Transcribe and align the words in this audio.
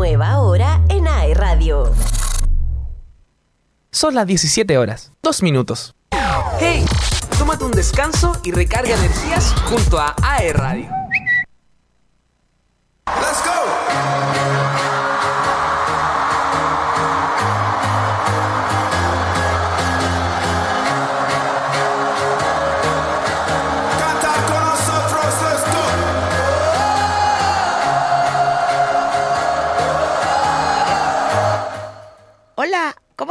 Nueva 0.00 0.38
hora 0.38 0.80
en 0.88 1.06
AE 1.06 1.34
Radio. 1.34 1.92
Son 3.90 4.14
las 4.14 4.26
17 4.26 4.78
horas, 4.78 5.12
dos 5.22 5.42
minutos. 5.42 5.94
¡Hey! 6.58 6.86
Tómate 7.38 7.64
un 7.64 7.72
descanso 7.72 8.32
y 8.42 8.50
recarga 8.50 8.94
energías 8.94 9.54
junto 9.68 10.00
a 10.00 10.16
AE 10.22 10.54
Radio. 10.54 10.99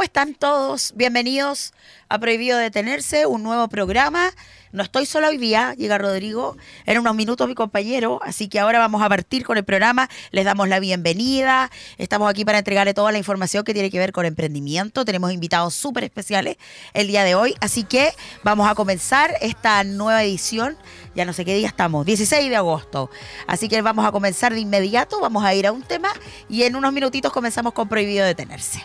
¿Cómo 0.00 0.06
están 0.06 0.34
todos? 0.34 0.94
Bienvenidos 0.96 1.74
a 2.08 2.18
Prohibido 2.18 2.56
Detenerse, 2.56 3.26
un 3.26 3.42
nuevo 3.42 3.68
programa. 3.68 4.30
No 4.72 4.82
estoy 4.82 5.04
sola 5.04 5.28
hoy 5.28 5.36
día, 5.36 5.74
llega 5.74 5.98
Rodrigo, 5.98 6.56
en 6.86 6.98
unos 6.98 7.14
minutos 7.14 7.46
mi 7.46 7.54
compañero, 7.54 8.18
así 8.22 8.48
que 8.48 8.58
ahora 8.60 8.78
vamos 8.78 9.02
a 9.02 9.10
partir 9.10 9.44
con 9.44 9.58
el 9.58 9.64
programa, 9.64 10.08
les 10.30 10.46
damos 10.46 10.70
la 10.70 10.80
bienvenida, 10.80 11.70
estamos 11.98 12.30
aquí 12.30 12.46
para 12.46 12.56
entregarle 12.56 12.94
toda 12.94 13.12
la 13.12 13.18
información 13.18 13.62
que 13.62 13.74
tiene 13.74 13.90
que 13.90 13.98
ver 13.98 14.12
con 14.12 14.24
emprendimiento, 14.24 15.04
tenemos 15.04 15.32
invitados 15.32 15.74
súper 15.74 16.04
especiales 16.04 16.56
el 16.94 17.06
día 17.06 17.22
de 17.22 17.34
hoy, 17.34 17.54
así 17.60 17.84
que 17.84 18.14
vamos 18.42 18.70
a 18.70 18.74
comenzar 18.74 19.34
esta 19.42 19.84
nueva 19.84 20.24
edición, 20.24 20.78
ya 21.14 21.26
no 21.26 21.34
sé 21.34 21.44
qué 21.44 21.54
día 21.54 21.68
estamos, 21.68 22.06
16 22.06 22.48
de 22.48 22.56
agosto, 22.56 23.10
así 23.46 23.68
que 23.68 23.82
vamos 23.82 24.06
a 24.06 24.12
comenzar 24.12 24.54
de 24.54 24.60
inmediato, 24.60 25.20
vamos 25.20 25.44
a 25.44 25.52
ir 25.54 25.66
a 25.66 25.72
un 25.72 25.82
tema 25.82 26.08
y 26.48 26.62
en 26.62 26.74
unos 26.74 26.90
minutitos 26.94 27.34
comenzamos 27.34 27.74
con 27.74 27.86
Prohibido 27.86 28.24
Detenerse. 28.24 28.82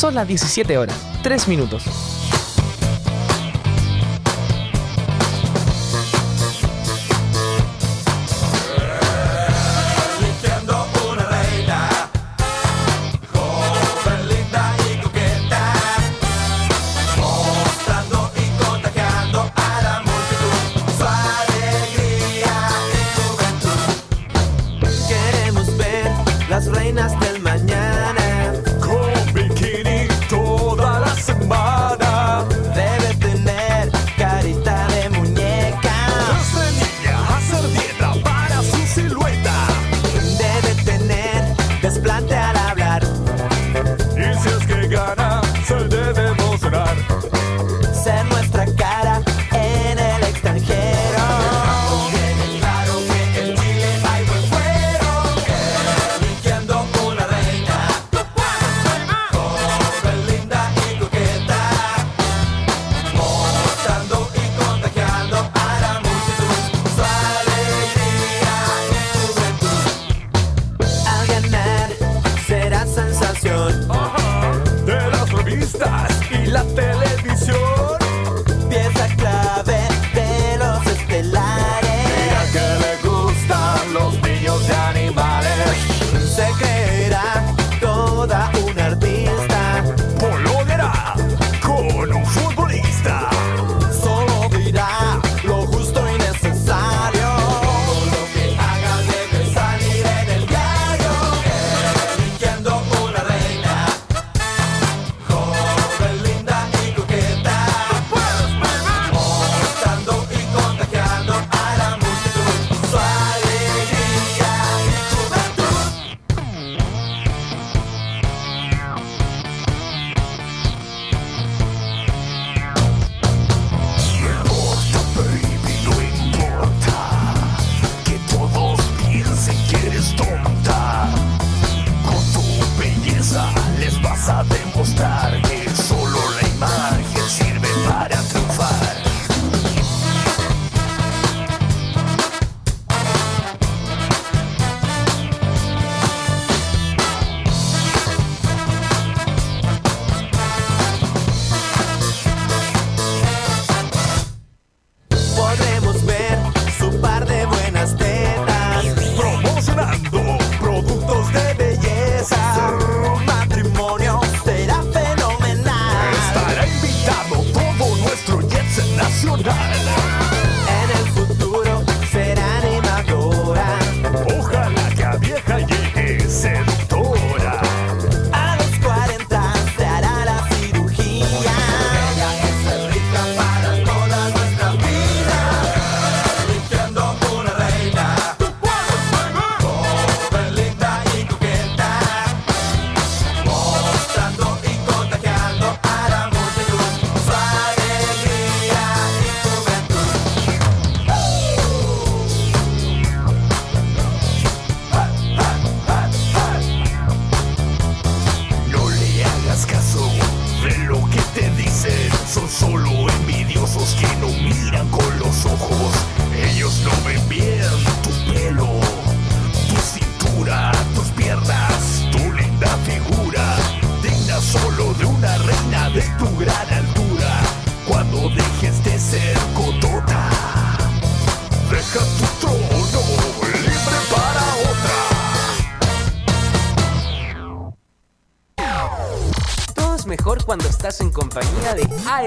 Son 0.00 0.14
las 0.14 0.26
17 0.26 0.78
horas, 0.78 0.96
tres 1.22 1.46
minutos. 1.46 2.09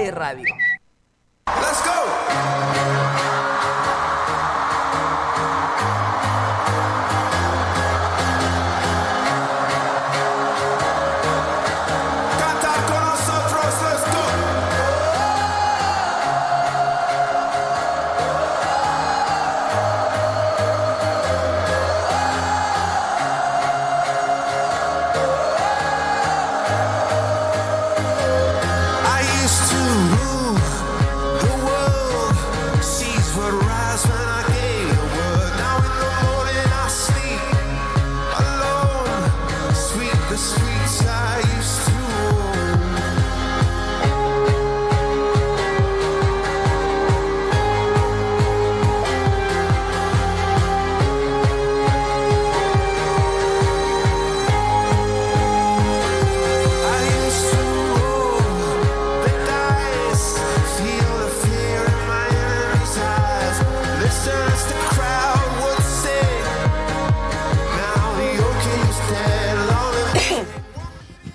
De 0.04 0.10
Radio. 0.10 0.53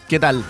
¿Qué 0.10 0.20
tal? 0.20 0.44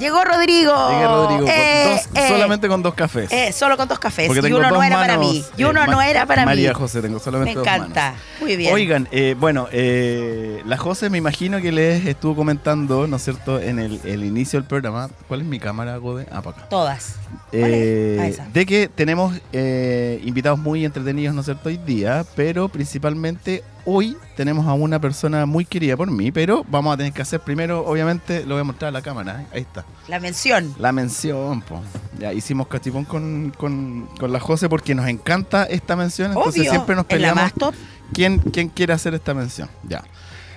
Llegó 0.00 0.22
Rodrigo. 0.24 0.72
Llegué 0.90 1.04
Rodrigo. 1.06 1.40
con 1.40 1.48
Eh, 1.50 1.84
dos- 1.88 2.08
eh, 2.22 2.28
solamente 2.28 2.68
con 2.68 2.82
dos 2.82 2.94
cafés. 2.94 3.32
eh, 3.32 3.52
solo 3.52 3.76
con 3.76 3.88
dos 3.88 3.98
cafés. 3.98 4.28
Porque 4.28 4.48
y 4.48 4.52
uno 4.52 4.70
no 4.70 4.82
era 4.82 4.96
para 4.96 5.16
mí. 5.18 5.44
Y 5.56 5.62
eh, 5.62 5.66
uno 5.66 5.86
no 5.86 6.00
era 6.02 6.24
para 6.26 6.44
María 6.44 6.68
mí. 6.70 6.74
José, 6.74 7.00
tengo 7.02 7.18
solamente 7.18 7.54
Me 7.54 7.58
dos 7.60 7.66
encanta. 7.66 8.04
manos. 8.10 8.20
Muy 8.40 8.56
bien. 8.56 8.72
Oigan, 8.74 9.08
bueno, 9.38 9.68
la 9.72 10.76
José 10.76 11.08
me 11.10 11.18
imagino 11.18 11.60
que 11.60 11.72
les 11.72 12.04
estuvo 12.06 12.36
comentando, 12.36 13.06
¿no 13.08 13.16
es 13.16 13.22
cierto?, 13.24 13.60
en 13.60 13.78
el, 13.80 14.00
el 14.04 14.24
inicio 14.24 14.60
del 14.60 14.68
programa. 14.68 15.08
¿Cuál 15.26 15.40
es 15.40 15.46
mi 15.46 15.58
cámara, 15.58 15.96
Gode? 15.96 16.26
Ah, 16.30 16.42
para 16.42 16.56
acá. 16.58 16.68
Todas. 16.68 17.14
De 17.50 18.66
que 18.68 18.88
tenemos 18.94 19.34
invitados 19.52 20.58
muy 20.60 20.84
entretenidos, 20.84 21.34
¿no 21.34 21.40
es 21.40 21.44
cierto?, 21.46 21.68
hoy 21.70 21.76
día, 21.76 22.24
pero 22.36 22.68
principalmente 22.68 23.64
hoy 23.90 24.18
tenemos 24.36 24.66
a 24.66 24.74
una 24.74 25.00
persona 25.00 25.46
muy 25.46 25.64
querida 25.64 25.96
por 25.96 26.10
mí, 26.10 26.30
pero 26.30 26.62
vamos 26.68 26.92
a 26.92 26.96
tener 26.98 27.12
que 27.14 27.22
hacer 27.22 27.40
primero, 27.40 27.86
obviamente, 27.86 28.44
lo 28.44 28.54
voy 28.54 28.60
a 28.60 28.64
mostrar 28.64 28.90
a 28.90 28.92
la 28.92 29.00
cámara, 29.00 29.40
¿eh? 29.40 29.46
ahí 29.54 29.60
está. 29.62 29.86
La 30.08 30.20
mención. 30.20 30.74
La 30.78 30.92
mención, 30.92 31.62
po. 31.62 31.80
Ya 32.18 32.34
hicimos 32.34 32.66
cachipón 32.68 33.06
con, 33.06 33.50
con, 33.56 34.06
con 34.20 34.30
la 34.30 34.40
José 34.40 34.68
porque 34.68 34.94
nos 34.94 35.08
encanta 35.08 35.64
esta 35.64 35.96
mención, 35.96 36.32
entonces 36.32 36.60
Obvio. 36.60 36.70
siempre 36.70 36.94
nos 36.96 37.04
la 37.04 37.08
peleamos 37.08 37.42
más 37.44 37.54
top. 37.54 37.74
quién, 38.12 38.38
quién 38.38 38.68
quiere 38.68 38.92
hacer 38.92 39.14
esta 39.14 39.32
mención. 39.32 39.70
Ya. 39.88 40.04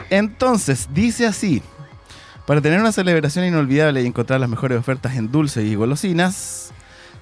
Entonces, 0.10 0.90
dice 0.94 1.26
así. 1.26 1.64
Para 2.46 2.60
tener 2.60 2.82
una 2.82 2.92
celebración 2.92 3.46
inolvidable 3.46 4.02
y 4.02 4.06
encontrar 4.08 4.42
las 4.42 4.50
mejores 4.50 4.78
ofertas 4.78 5.16
en 5.16 5.32
dulces 5.32 5.64
y 5.64 5.76
golosinas, 5.76 6.74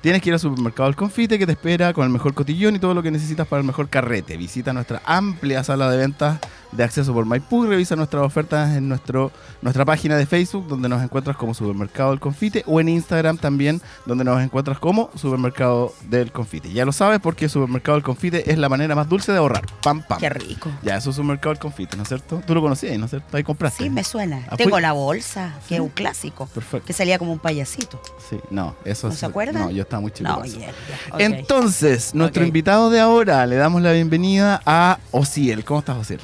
tienes 0.01 0.22
que 0.22 0.30
ir 0.30 0.34
al 0.34 0.40
supermercado 0.40 0.90
El 0.90 0.96
Confite 0.96 1.38
que 1.38 1.46
te 1.46 1.51
espera 1.54 1.94
con 1.94 2.04
el 2.06 2.10
mejor 2.10 2.34
cotillón 2.34 2.75
y 2.75 2.80
todo 2.80 2.94
lo 2.94 3.04
que 3.04 3.12
necesitas 3.12 3.48
para 3.48 3.60
el 3.62 3.66
mejor 3.68 3.90
carrete. 3.90 4.38
Visita 4.38 4.74
nuestra 4.74 5.01
amplia 5.06 5.63
sala 5.63 5.90
de 5.90 5.98
ventas 5.98 6.40
de 6.72 6.84
acceso 6.84 7.13
por 7.13 7.25
Maipú 7.25 7.66
y 7.66 7.68
revisa 7.68 7.96
nuestras 7.96 8.24
ofertas 8.24 8.75
en 8.78 8.88
nuestro, 8.88 9.31
nuestra 9.63 9.86
página 9.86 10.16
de 10.18 10.28
Facebook 10.28 10.68
donde 10.68 10.88
nos 10.88 11.01
encuentras 11.01 11.36
como 11.36 11.54
Supermercado 11.56 12.12
del 12.12 12.19
Confite 12.19 12.63
o 12.68 12.80
en 12.80 12.90
Instagram 12.90 13.38
también 13.38 13.81
donde 14.06 14.24
nos 14.24 14.40
encuentras 14.42 14.78
como 14.78 15.10
Supermercado 15.16 15.94
del 16.10 16.31
Confite. 16.31 16.72
Ya 16.72 16.86
lo 16.86 16.92
sabes 16.92 17.19
porque 17.19 17.50
Supermercado 17.50 17.96
del 17.98 18.04
Confite 18.04 18.51
es 18.51 18.57
la 18.60 18.69
manera 18.69 18.94
más 18.96 19.10
dulce 19.10 19.31
de 19.31 19.40
ahorrar. 19.40 19.66
Pam, 19.81 20.04
pam. 20.07 20.19
Qué 20.19 20.30
rico. 20.30 20.69
Ya, 20.84 20.98
eso 20.98 21.10
es 21.10 21.18
un 21.18 21.28
mercado 21.28 21.50
del 21.54 21.60
confite, 21.60 21.98
¿no 21.98 22.04
es 22.04 22.10
cierto? 22.10 22.42
Tú 22.46 22.54
lo 22.54 22.62
conocías, 22.62 22.98
¿no 23.00 23.06
es 23.06 23.10
cierto? 23.12 23.36
Ahí 23.36 23.44
compraste. 23.44 23.84
Sí, 23.84 23.90
me 23.90 24.04
suena. 24.04 24.46
Ah, 24.50 24.56
Tengo 24.56 24.80
la 24.80 24.92
bolsa, 24.94 25.54
que 25.63 25.69
Sí. 25.69 25.74
es 25.75 25.80
un 25.81 25.90
clásico. 25.90 26.46
Perfecto. 26.48 26.86
Que 26.86 26.94
salía 26.94 27.18
como 27.18 27.31
un 27.34 27.40
payasito. 27.40 28.00
Sí, 28.30 28.38
no, 28.51 28.75
eso 28.86 29.07
¿No 29.07 29.13
es- 29.13 29.19
se 29.19 29.25
acuerdan? 29.25 29.63
No, 29.63 29.72
yo 29.72 29.86
estaba 29.89 30.01
muy 30.01 30.12
chico. 30.12 30.30
No. 30.30 30.44
Entonces, 31.18 32.13
nuestro 32.13 32.45
invitado 32.45 32.91
de 32.91 33.00
ahora, 33.00 33.45
le 33.47 33.56
damos 33.56 33.81
la 33.81 33.91
bienvenida 33.91 34.62
a 34.65 35.00
Ociel. 35.12 35.65
¿Cómo 35.65 35.80
estás, 35.80 35.97
Ociel? 35.97 36.19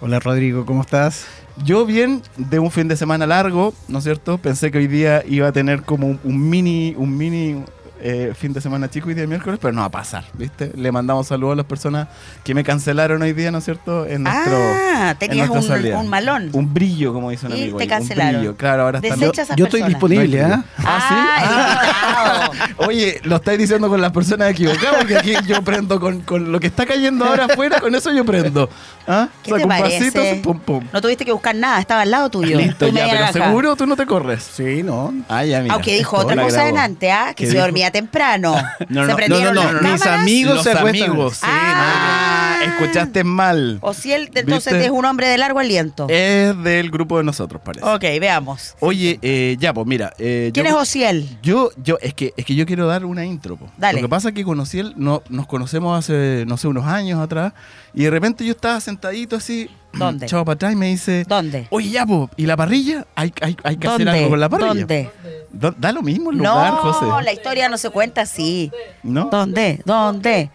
Hola 0.00 0.18
Rodrigo, 0.18 0.64
¿cómo 0.64 0.80
estás? 0.80 1.26
Yo 1.62 1.84
bien, 1.84 2.22
de 2.38 2.58
un 2.58 2.70
fin 2.70 2.88
de 2.88 2.96
semana 2.96 3.26
largo, 3.26 3.74
¿no 3.88 3.98
es 3.98 4.04
cierto? 4.04 4.38
Pensé 4.38 4.70
que 4.70 4.78
hoy 4.78 4.86
día 4.86 5.22
iba 5.28 5.48
a 5.48 5.52
tener 5.52 5.82
como 5.82 6.06
un, 6.06 6.18
un 6.24 6.48
mini, 6.48 6.94
un 6.96 7.14
mini 7.14 7.62
eh, 8.02 8.32
fin 8.36 8.52
de 8.52 8.60
semana 8.60 8.88
chico 8.90 9.08
hoy 9.08 9.14
día 9.14 9.26
miércoles, 9.26 9.58
pero 9.60 9.72
no 9.72 9.80
va 9.80 9.86
a 9.86 9.90
pasar, 9.90 10.24
¿viste? 10.34 10.72
Le 10.76 10.90
mandamos 10.92 11.26
saludos 11.28 11.54
a 11.54 11.56
las 11.56 11.66
personas 11.66 12.08
que 12.44 12.54
me 12.54 12.64
cancelaron 12.64 13.20
hoy 13.22 13.32
día, 13.32 13.50
¿no 13.50 13.58
es 13.58 13.64
cierto? 13.64 14.06
En 14.06 14.22
nuestro, 14.24 14.56
ah, 14.56 15.10
en 15.12 15.16
tenías 15.18 15.48
nuestra 15.48 15.74
un, 15.74 15.80
salida. 15.82 15.98
un 15.98 16.08
malón. 16.08 16.50
Un 16.52 16.72
brillo, 16.72 17.12
como 17.12 17.30
dice 17.30 17.46
un 17.46 17.52
Y 17.56 17.62
amigo. 17.62 17.76
te 17.78 17.84
ahí, 17.84 17.88
cancelaron. 17.88 18.34
Un 18.34 18.40
brillo, 18.40 18.56
claro, 18.56 18.82
ahora 18.84 18.98
está 18.98 19.14
Desecha 19.16 19.42
a 19.42 19.44
esas 19.44 19.56
Yo 19.56 19.64
estoy 19.66 19.82
disponible, 19.82 20.44
hay 20.44 20.50
¿ah? 20.52 20.64
Ah, 20.78 22.50
invitado. 22.50 22.86
Oye, 22.88 23.20
lo 23.24 23.36
estáis 23.36 23.58
diciendo 23.58 23.88
con 23.88 24.00
las 24.00 24.12
personas 24.12 24.50
equivocadas, 24.50 24.96
porque 24.98 25.16
aquí 25.16 25.34
yo 25.46 25.62
prendo 25.62 26.00
con, 26.00 26.20
con 26.20 26.50
lo 26.52 26.60
que 26.60 26.66
está 26.68 26.86
cayendo 26.86 27.24
ahora 27.24 27.46
afuera, 27.46 27.80
con 27.80 27.94
eso 27.94 28.12
yo 28.12 28.24
prendo. 28.24 28.68
¿Ah? 29.06 29.28
¿Qué 29.42 29.50
Saco 29.50 29.62
te 29.62 29.68
parece? 29.68 30.10
vasito, 30.10 30.42
pum, 30.42 30.58
pum. 30.60 30.84
No 30.92 31.00
tuviste 31.00 31.24
que 31.24 31.32
buscar 31.32 31.54
nada, 31.54 31.80
estaba 31.80 32.02
al 32.02 32.10
lado 32.10 32.30
tuyo. 32.30 32.56
Listo, 32.56 32.86
Tu 32.88 32.92
ya, 32.92 33.08
pero 33.10 33.32
seguro 33.32 33.76
tú 33.76 33.86
no 33.86 33.96
te 33.96 34.06
corres. 34.06 34.42
Sí, 34.42 34.82
¿no? 34.82 35.12
Ah, 35.28 35.44
ya, 35.44 35.60
mira. 35.60 35.74
Aunque 35.74 35.94
dijo 35.96 36.16
otra 36.16 36.40
cosa 36.40 36.64
delante, 36.64 37.10
¿ah? 37.10 37.28
Que 37.34 37.44
¿Qué 37.44 37.46
se 37.46 37.52
dijo? 37.52 37.64
Temprano. 37.90 38.54
No, 38.88 39.02
se 39.02 39.08
no, 39.10 39.16
prendieron 39.16 39.54
no, 39.54 39.62
no, 39.64 39.72
las 39.72 39.82
no, 39.82 39.92
mis 39.92 40.06
amigos 40.06 40.54
Los 40.56 40.64
se 40.64 40.72
acuestan. 40.72 41.10
amigos, 41.10 41.34
sí. 41.36 41.46
Ah. 41.48 42.56
no, 42.66 42.72
escuchaste 42.72 43.24
mal. 43.24 43.78
O 43.82 43.94
si 43.94 44.12
él 44.12 44.30
entonces 44.34 44.72
¿Viste? 44.72 44.86
es 44.86 44.90
un 44.90 45.04
hombre 45.04 45.28
de 45.28 45.38
largo 45.38 45.58
aliento. 45.60 46.06
Es 46.08 46.60
del 46.62 46.90
grupo 46.90 47.18
de 47.18 47.24
nosotros, 47.24 47.60
parece. 47.64 47.84
ok, 47.86 48.02
veamos. 48.20 48.74
Oye, 48.80 49.18
eh, 49.22 49.56
ya, 49.60 49.72
pues 49.72 49.86
mira. 49.86 50.12
eh, 50.18 50.50
¿Quién 50.52 50.66
yo- 50.66 50.72
es 50.72 50.76
Ociel? 50.78 51.38
Yo, 51.42 51.70
yo, 51.82 51.98
es 52.00 52.14
que, 52.14 52.32
es 52.36 52.44
que 52.44 52.54
yo 52.54 52.66
quiero 52.66 52.86
dar 52.86 53.04
una 53.04 53.24
intro. 53.24 53.56
po. 53.56 53.68
Dale. 53.76 54.00
Lo 54.00 54.06
que 54.06 54.10
pasa 54.10 54.28
es 54.30 54.34
que 54.34 54.44
conocí 54.44 54.78
él, 54.80 54.94
no, 54.96 55.22
nos 55.28 55.46
conocemos 55.46 55.98
hace, 55.98 56.44
no 56.46 56.56
sé, 56.56 56.66
unos 56.68 56.86
años 56.86 57.20
atrás, 57.20 57.52
y 57.94 58.04
de 58.04 58.10
repente 58.10 58.44
yo 58.44 58.52
estaba 58.52 58.80
sentadito 58.80 59.36
así, 59.36 59.68
¿Dónde? 59.92 60.26
chavo 60.26 60.44
para 60.44 60.54
atrás, 60.54 60.72
y 60.72 60.76
me 60.76 60.86
dice, 60.86 61.24
¿Dónde? 61.28 61.66
oye, 61.70 61.90
ya, 61.90 62.06
po, 62.06 62.30
¿y 62.36 62.46
la 62.46 62.56
parrilla? 62.56 63.06
Hay, 63.14 63.32
hay, 63.42 63.56
hay 63.64 63.76
que 63.76 63.86
hacer 63.88 64.04
¿Dónde? 64.06 64.18
algo 64.18 64.30
con 64.30 64.40
la 64.40 64.48
parrilla. 64.48 64.68
¿Dónde? 64.74 65.10
Da 65.52 65.92
lo 65.92 66.02
mismo 66.02 66.30
el 66.30 66.38
lugar, 66.38 66.72
No, 66.72 66.92
José. 66.92 67.24
la 67.24 67.32
historia 67.32 67.68
no 67.68 67.76
se 67.76 67.90
cuenta 67.90 68.22
así. 68.22 68.70
¿No? 69.02 69.28
¿Dónde? 69.30 69.82
¿Dónde? 69.84 70.50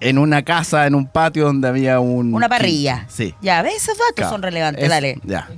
En 0.00 0.18
una 0.18 0.42
casa, 0.42 0.86
en 0.86 0.94
un 0.94 1.06
patio 1.06 1.46
donde 1.46 1.66
había 1.68 2.00
un... 2.00 2.32
Una 2.34 2.48
parrilla. 2.48 3.06
Sí. 3.08 3.34
Ya, 3.40 3.62
¿ves? 3.62 3.76
Esos 3.76 3.96
datos 3.98 4.14
Claro. 4.16 4.30
son 4.32 4.42
relevantes, 4.42 4.84
Es- 4.84 4.90
dale. 4.90 5.18
Ya. 5.24 5.48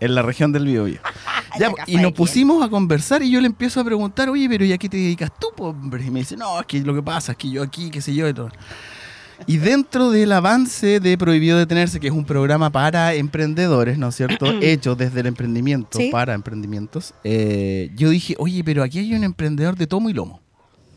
En 0.00 0.14
la 0.14 0.22
región 0.22 0.52
del 0.52 0.64
Biobío. 0.66 1.00
Ya, 1.58 1.66
Ya, 1.68 1.72
café 1.74 1.90
y 1.90 1.96
nos 1.96 2.12
pusimos 2.12 2.64
a 2.64 2.68
conversar 2.68 3.22
y 3.24 3.30
yo 3.32 3.40
le 3.40 3.46
empiezo 3.48 3.80
a 3.80 3.84
preguntar, 3.84 4.28
oye, 4.30 4.48
pero 4.48 4.64
¿y 4.64 4.72
a 4.72 4.78
qué 4.78 4.88
te 4.88 4.96
dedicas 4.96 5.32
tú, 5.36 5.48
hombre? 5.64 6.04
Y 6.06 6.10
me 6.10 6.20
dice, 6.20 6.36
no, 6.36 6.60
es 6.60 6.66
que 6.66 6.78
lo 6.80 6.94
que 6.94 7.02
pasa 7.02 7.32
es 7.32 7.38
que 7.38 7.50
yo 7.50 7.60
aquí, 7.64 7.90
qué 7.90 8.00
sé 8.00 8.14
yo, 8.14 8.28
y 8.28 8.32
todo. 8.32 8.50
Y 9.46 9.56
dentro 9.58 10.10
del 10.10 10.32
avance 10.32 11.00
de 11.00 11.18
Prohibido 11.18 11.58
Detenerse, 11.58 11.98
que 11.98 12.06
es 12.08 12.12
un 12.12 12.24
programa 12.24 12.70
para 12.70 13.14
emprendedores, 13.14 13.98
¿no 13.98 14.08
es 14.08 14.14
cierto? 14.16 14.46
Hecho 14.60 14.94
desde 14.94 15.20
el 15.20 15.26
emprendimiento 15.26 15.98
Sí. 15.98 16.10
para 16.12 16.34
emprendimientos, 16.34 17.14
eh, 17.24 17.90
yo 17.96 18.10
dije, 18.10 18.34
oye, 18.38 18.62
pero 18.64 18.82
aquí 18.82 18.98
hay 19.00 19.14
un 19.14 19.24
emprendedor 19.24 19.76
de 19.76 19.86
tomo 19.86 20.08
y 20.10 20.12
lomo. 20.12 20.40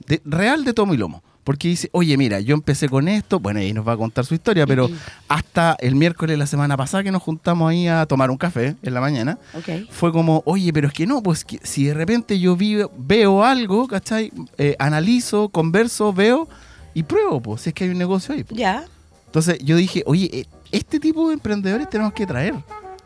De, 0.08 0.22
real 0.26 0.64
de 0.66 0.74
tomo 0.74 0.94
y 0.94 0.98
lomo. 0.98 1.24
Porque 1.44 1.68
dice, 1.68 1.90
oye, 1.92 2.16
mira, 2.16 2.40
yo 2.40 2.54
empecé 2.56 2.88
con 2.88 3.10
esto, 3.10 3.38
bueno, 3.38 3.60
ahí 3.60 3.74
nos 3.74 3.86
va 3.86 3.94
a 3.94 3.98
contar 3.98 4.26
su 4.26 4.34
historia, 4.34 4.66
pero 4.66 4.90
hasta 5.28 5.76
el 5.80 5.94
miércoles 5.96 6.34
de 6.36 6.38
la 6.38 6.46
semana 6.48 6.78
pasada 6.78 7.04
que 7.04 7.12
nos 7.12 7.22
juntamos 7.22 7.70
ahí 7.70 7.86
a 7.88 8.06
tomar 8.06 8.32
un 8.32 8.38
café 8.38 8.78
en 8.82 8.94
la 8.94 9.02
mañana, 9.02 9.38
Ok. 9.54 9.90
fue 9.90 10.14
como, 10.14 10.42
oye, 10.46 10.72
pero 10.72 10.88
es 10.88 10.94
que 10.94 11.06
no, 11.06 11.22
pues 11.22 11.44
que 11.44 11.60
si 11.64 11.84
de 11.84 11.94
repente 11.96 12.40
yo 12.40 12.56
vi- 12.56 12.86
veo 12.98 13.44
algo, 13.44 13.88
¿cachai? 13.88 14.32
Eh, 14.58 14.78
analizo, 14.80 15.50
converso, 15.50 16.14
veo 16.14 16.48
y 16.94 17.04
pruebo, 17.04 17.42
pues, 17.42 17.62
si 17.62 17.70
es 17.70 17.74
que 17.74 17.86
hay 17.86 17.90
un 17.90 17.98
negocio 17.98 18.34
ahí. 18.36 18.44
pues. 18.44 18.60
Ya. 18.60 18.86
Entonces 19.26 19.58
yo 19.64 19.76
dije, 19.76 20.04
oye, 20.06 20.30
eh, 20.32 20.46
este 20.72 21.00
tipo 21.00 21.28
de 21.28 21.34
emprendedores 21.34 21.90
tenemos 21.90 22.14
que 22.14 22.28
traer. 22.28 22.54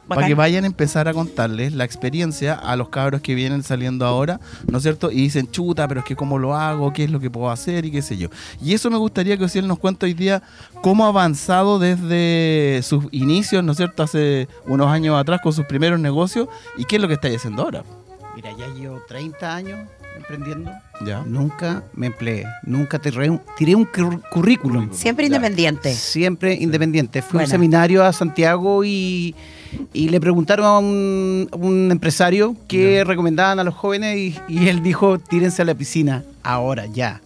Para 0.08 0.25
que 0.25 0.36
vayan 0.36 0.63
a 0.63 0.67
empezar 0.67 1.10
a 1.10 1.13
contarles 1.13 1.74
la 1.74 1.84
experiencia 1.84 2.53
a 2.53 2.77
los 2.77 2.88
cabros 2.88 3.22
que 3.22 3.36
vienen 3.36 3.62
saliendo 3.62 4.06
ahora, 4.06 4.39
¿no 4.72 4.77
es 4.77 4.84
cierto? 4.84 5.12
Y 5.12 5.15
dicen, 5.15 5.51
chuta, 5.51 5.86
pero 5.86 6.00
es 6.00 6.06
que 6.06 6.15
cómo 6.15 6.39
lo 6.39 6.56
hago, 6.56 6.94
qué 6.94 7.03
es 7.03 7.12
lo 7.12 7.20
que 7.20 7.29
puedo 7.29 7.50
hacer 7.50 7.84
y 7.84 7.91
qué 7.91 8.01
sé 8.01 8.15
yo. 8.17 8.29
Y 8.62 8.74
eso 8.74 8.89
me 8.89 8.96
gustaría 8.98 9.38
que 9.38 9.44
Ociel 9.44 9.67
nos 9.67 9.79
cuente 9.79 10.06
hoy 10.06 10.13
día 10.13 10.41
cómo 10.82 11.03
ha 11.06 11.10
avanzado 11.10 11.77
desde 11.77 12.82
sus 12.84 13.06
inicios, 13.12 13.65
¿no 13.65 13.74
es 13.74 13.77
cierto? 13.77 14.01
Hace 14.01 14.48
unos 14.65 14.88
años 14.88 15.20
atrás 15.20 15.41
con 15.44 15.51
sus 15.51 15.65
primeros 15.65 16.00
negocios 16.00 16.48
y 16.77 16.86
qué 16.86 16.96
es 16.96 17.01
lo 17.01 17.10
que 17.10 17.15
estáis 17.15 17.38
haciendo 17.38 17.63
ahora. 17.63 17.84
Mira, 18.34 18.51
ya 18.58 18.67
llevo 18.67 19.01
30 19.10 19.56
años 19.56 19.89
emprendiendo. 20.18 20.72
Ya. 21.06 21.24
Nunca 21.26 21.84
me 21.94 22.08
empleé, 22.08 22.46
nunca 22.64 23.00
tiré 23.00 23.30
un, 23.30 23.42
tiré 23.58 23.76
un 23.76 23.86
cur- 23.86 24.22
currículum. 24.30 24.90
Siempre 24.92 25.26
independiente. 25.28 25.94
Siempre 25.94 26.54
independiente. 26.56 27.22
Fui 27.22 27.30
a 27.30 27.34
Buena. 27.34 27.46
un 27.46 27.52
seminario 27.52 28.04
a 28.04 28.12
Santiago 28.14 28.84
y, 28.84 29.36
y 29.94 30.10
le 30.10 30.20
preguntaron 30.20 30.66
a 30.66 30.78
un, 30.80 31.48
un 31.54 31.92
empresario 31.92 32.56
qué 32.68 33.04
recomendaban 33.04 33.60
a 33.60 33.64
los 33.64 33.74
jóvenes 33.76 34.18
y, 34.18 34.36
y 34.48 34.68
él 34.68 34.82
dijo, 34.84 35.20
tírense 35.20 35.62
a 35.62 35.66
la 35.66 35.76
piscina, 35.76 36.24
ahora, 36.44 36.86
ya. 36.88 37.22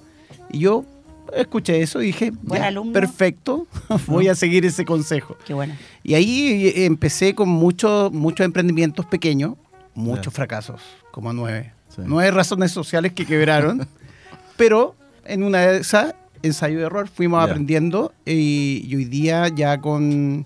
Y 0.52 0.60
yo 0.60 0.86
escuché 1.34 1.82
eso 1.82 2.02
y 2.02 2.08
dije, 2.08 2.32
Buen 2.42 2.62
"Ya, 2.62 2.68
alumno. 2.68 2.92
perfecto, 2.94 3.68
voy 4.08 4.28
a 4.28 4.36
seguir 4.36 4.66
ese 4.66 4.84
consejo. 4.84 5.38
Qué 5.46 5.54
bueno. 5.54 5.76
Y 6.04 6.14
ahí 6.16 6.68
eh, 6.68 6.86
empecé 6.86 7.34
con 7.36 7.48
muchos 7.48 8.12
muchos 8.12 8.44
emprendimientos 8.44 9.06
pequeños, 9.06 9.54
muchos 9.96 10.26
Ya. 10.26 10.32
fracasos, 10.32 10.82
como 11.12 11.32
nueve. 11.32 11.72
Sí. 11.96 12.02
Nueve 12.06 12.32
razones 12.32 12.72
sociales 12.72 13.14
que 13.14 13.26
quebraron, 13.26 13.88
pero 14.58 14.96
en 15.26 15.44
una 15.44 15.60
de 15.60 15.78
esas, 15.80 16.16
ensayo 16.42 16.80
y 16.80 16.84
error, 16.84 17.08
fuimos 17.08 17.44
aprendiendo 17.44 18.14
y, 18.26 18.84
y 18.88 18.96
hoy 18.96 19.06
día 19.06 19.48
ya 19.50 19.80
con, 19.82 20.46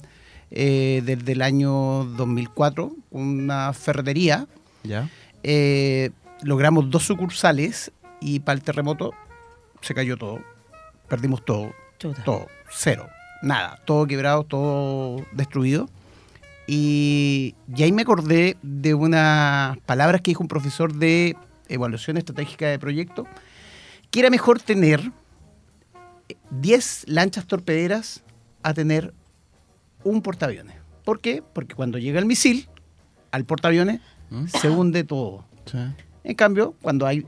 eh, 0.51 1.01
desde 1.05 1.31
el 1.33 1.41
año 1.41 2.05
2004, 2.17 2.91
una 3.11 3.71
ferretería, 3.73 4.47
Ya. 4.83 5.09
eh, 5.43 6.11
logramos 6.41 6.89
dos 6.89 7.03
sucursales 7.03 7.91
y 8.19 8.39
para 8.39 8.57
el 8.57 8.63
terremoto 8.63 9.13
se 9.81 9.93
cayó 9.93 10.17
todo, 10.17 10.39
perdimos 11.07 11.45
todo. 11.45 11.71
Chuta. 11.99 12.23
Todo, 12.23 12.47
cero, 12.69 13.07
nada, 13.41 13.79
todo 13.85 14.05
quebrado, 14.07 14.43
todo 14.43 15.25
destruido. 15.31 15.89
Y, 16.67 17.55
y 17.75 17.83
ahí 17.83 17.91
me 17.91 18.01
acordé 18.01 18.57
de 18.61 18.93
unas 18.93 19.77
palabras 19.79 20.21
que 20.21 20.31
dijo 20.31 20.43
un 20.43 20.47
profesor 20.47 20.93
de 20.93 21.35
evaluación 21.67 22.17
estratégica 22.17 22.67
de 22.67 22.79
proyecto, 22.79 23.27
que 24.11 24.19
era 24.19 24.29
mejor 24.29 24.59
tener 24.59 25.11
10 26.51 27.05
lanchas 27.07 27.45
torpederas 27.45 28.23
a 28.63 28.73
tener 28.73 29.13
un 30.03 30.21
portaaviones. 30.21 30.75
¿Por 31.03 31.19
qué? 31.19 31.43
Porque 31.53 31.75
cuando 31.75 31.97
llega 31.97 32.19
el 32.19 32.25
misil 32.25 32.67
al 33.31 33.45
portaaviones 33.45 34.01
¿Mm? 34.29 34.47
se 34.47 34.69
hunde 34.69 35.03
todo. 35.03 35.45
Sí. 35.65 35.77
En 36.23 36.35
cambio, 36.35 36.75
cuando 36.81 37.05
hay 37.05 37.25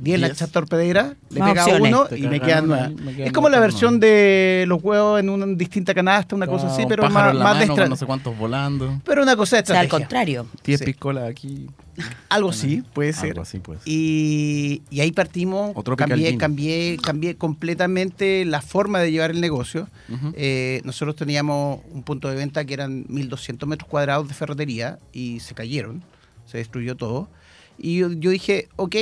10 0.00 0.18
Diez. 0.18 0.20
lanchas 0.20 0.50
torpederas, 0.50 1.14
le 1.30 1.40
pega 1.40 1.64
opciones. 1.64 1.92
uno 1.92 2.06
y 2.16 2.22
me 2.28 2.40
quedan 2.40 2.66
nueve. 2.68 2.94
Es 3.18 3.32
como 3.32 3.48
la 3.50 3.60
versión 3.60 4.00
de 4.00 4.64
los 4.66 4.82
huevos 4.82 5.20
en 5.20 5.28
una 5.28 5.46
distinta 5.46 5.94
canasta, 5.94 6.34
una 6.34 6.46
cosa 6.46 6.68
así, 6.68 6.84
pero 6.88 7.08
más, 7.10 7.34
más 7.34 7.58
de 7.58 7.88
no 7.88 7.96
sé 7.96 8.06
cuántos 8.06 8.36
volando. 8.38 9.00
Pero 9.04 9.22
una 9.22 9.36
cosa 9.36 9.56
de 9.56 9.62
O 9.62 9.66
sea, 9.66 9.80
al 9.80 9.84
estrategia. 9.86 10.06
contrario. 10.06 10.46
10 10.64 10.78
Sí. 10.80 10.84
piscolas 10.86 11.28
aquí. 11.28 11.66
Algo 12.30 12.48
así, 12.48 12.82
puede 12.94 13.12
ser. 13.12 13.30
Algo 13.30 13.42
así, 13.42 13.58
pues. 13.58 13.80
Y, 13.84 14.80
y 14.90 15.00
ahí 15.00 15.12
partimos, 15.12 15.72
O 15.74 15.82
Tropical 15.82 16.08
cambié, 16.10 16.38
cambié, 16.38 16.96
cambié 17.02 17.36
completamente 17.36 18.44
la 18.46 18.62
forma 18.62 19.00
de 19.00 19.12
llevar 19.12 19.30
el 19.30 19.40
negocio. 19.40 19.86
Eh, 20.34 20.80
nosotros 20.84 21.14
teníamos 21.16 21.80
un 21.92 22.02
punto 22.02 22.28
de 22.30 22.36
venta 22.36 22.64
que 22.64 22.72
eran 22.74 23.04
1.200 23.06 23.66
metros 23.66 23.88
cuadrados 23.88 24.28
de 24.28 24.34
ferretería 24.34 24.98
y 25.12 25.40
se 25.40 25.54
cayeron, 25.54 26.02
se 26.46 26.56
destruyó 26.58 26.96
todo. 26.96 27.28
Y 27.76 27.98
yo, 27.98 28.10
yo 28.12 28.30
dije, 28.30 28.68
ok, 28.76 28.96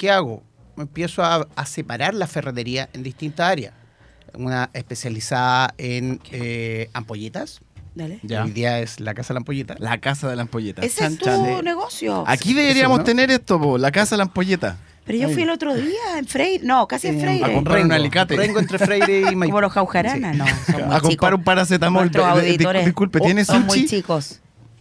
¿qué 0.00 0.10
hago? 0.10 0.42
Empiezo 0.78 1.22
a, 1.22 1.46
a 1.54 1.66
separar 1.66 2.14
la 2.14 2.26
ferretería 2.26 2.88
en 2.94 3.02
distintas 3.02 3.50
áreas. 3.50 3.74
Una 4.32 4.70
especializada 4.72 5.74
en 5.76 6.20
eh, 6.32 6.88
ampolletas. 6.94 7.60
Dale. 7.94 8.18
Ya. 8.22 8.44
Hoy 8.44 8.52
día 8.52 8.78
es 8.80 8.98
la 8.98 9.12
Casa 9.12 9.28
de 9.28 9.34
la 9.34 9.38
Ampolleta. 9.40 9.74
La 9.78 9.98
casa 9.98 10.26
de 10.30 10.36
la 10.36 10.42
ampolleta. 10.42 10.80
Ese 10.80 11.00
Chan, 11.00 11.12
es 11.12 11.18
tu 11.18 11.24
chan, 11.26 11.44
eh. 11.44 11.62
negocio. 11.62 12.24
Aquí 12.26 12.54
deberíamos 12.54 12.98
¿no? 12.98 13.04
tener 13.04 13.30
esto, 13.30 13.60
po, 13.60 13.76
la 13.76 13.90
casa 13.90 14.14
de 14.14 14.18
la 14.18 14.22
ampolleta. 14.24 14.78
Pero 15.04 15.18
yo 15.18 15.28
fui 15.28 15.42
el 15.42 15.50
otro 15.50 15.74
día 15.74 16.18
en 16.18 16.26
Freire. 16.26 16.64
No, 16.64 16.86
casi 16.88 17.08
en 17.08 17.18
Eh, 17.18 17.20
Freire. 17.20 17.44
a 17.44 17.52
comprar 17.52 17.84
un 17.84 17.92
alicate. 17.92 18.36
Rengo 18.36 18.58
entre 18.60 18.78
Freire 18.78 19.32
y 19.32 19.36
Maipú. 19.36 19.50
Como 19.52 19.60
los 19.62 19.72
jaujaranas, 19.72 20.32
Sí. 20.34 20.38
no. 20.38 20.46
Son 20.46 20.54
muy 20.86 20.96
A 20.96 21.00
comprar 21.00 21.10
chicos. 21.10 21.32
un 21.34 21.44
paracetamol. 21.44 22.02
Nuestros 22.04 22.34
Di- 22.36 22.40
di- 22.42 22.46
auditores 22.52 22.84
disculpe, 22.86 23.20
¿tiene 23.20 23.44
son 23.44 23.66
muy 23.66 23.84
chicos. 23.86 24.40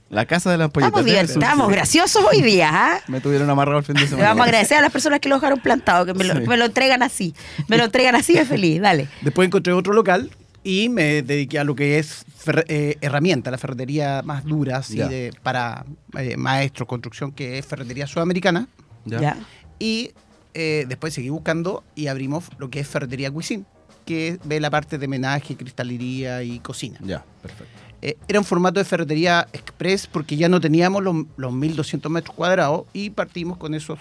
La 0.09 0.25
casa 0.25 0.49
de 0.51 0.57
la 0.57 0.65
ampolleta. 0.65 0.87
Estamos 0.87 1.05
¿tiene 1.05 1.21
bien, 1.21 1.31
estamos 1.31 1.69
graciosos 1.71 2.23
hoy 2.31 2.41
día, 2.41 2.69
¿ah? 2.73 2.99
Me 3.07 3.21
tuvieron 3.21 3.49
amarrado 3.49 3.79
el 3.79 3.85
fin 3.85 3.95
de 3.95 4.01
Le 4.01 4.07
semana. 4.07 4.29
vamos 4.29 4.41
a 4.41 4.45
agradecer 4.45 4.77
a 4.77 4.81
las 4.81 4.91
personas 4.91 5.19
que 5.19 5.29
lo 5.29 5.35
dejaron 5.35 5.59
plantado, 5.59 6.05
que 6.05 6.13
me 6.15 6.23
lo, 6.23 6.33
Sí. 6.33 6.47
me 6.47 6.57
lo 6.57 6.65
entregan 6.65 7.03
así. 7.03 7.35
Me 7.67 7.77
lo 7.77 7.85
entregan 7.85 8.15
así 8.15 8.33
de 8.33 8.45
feliz, 8.45 8.81
dale. 8.81 9.07
Después 9.21 9.45
encontré 9.45 9.71
otro 9.73 9.93
local 9.93 10.31
y 10.63 10.89
me 10.89 11.21
dediqué 11.21 11.59
a 11.59 11.63
lo 11.63 11.75
que 11.75 11.99
es 11.99 12.25
eh, 12.67 12.97
herramienta, 13.01 13.51
la 13.51 13.57
ferretería 13.59 14.21
más 14.23 14.45
dura, 14.45 14.77
así 14.77 14.97
de, 14.97 15.31
para 15.43 15.85
eh, 16.17 16.35
maestros, 16.37 16.87
construcción, 16.87 17.31
que 17.31 17.59
es 17.59 17.65
ferretería 17.65 18.07
sudamericana. 18.07 18.67
Ya. 19.05 19.19
Ya. 19.21 19.37
Y 19.77 20.11
eh, 20.55 20.85
después 20.89 21.13
seguí 21.13 21.29
buscando 21.29 21.83
y 21.95 22.07
abrimos 22.07 22.45
lo 22.57 22.69
que 22.71 22.79
es 22.79 22.87
ferretería 22.87 23.29
cuisine, 23.29 23.63
que 24.05 24.39
ve 24.43 24.59
la 24.59 24.71
parte 24.71 24.97
de 24.97 25.07
menaje, 25.07 25.55
cristalería 25.55 26.41
y 26.41 26.59
cocina. 26.59 26.97
Ya, 27.03 27.23
perfecto. 27.43 27.71
Eh, 28.01 28.17
era 28.27 28.39
un 28.39 28.45
formato 28.45 28.79
de 28.79 28.85
ferretería 28.85 29.47
express 29.53 30.07
porque 30.07 30.37
ya 30.37 30.47
no 30.49 30.61
teníamos 30.61 31.03
los, 31.03 31.15
los 31.37 31.51
1.200 31.53 32.09
metros 32.09 32.35
cuadrados 32.35 32.83
y 32.93 33.09
partimos 33.09 33.57
con 33.57 33.73
esos 33.73 33.99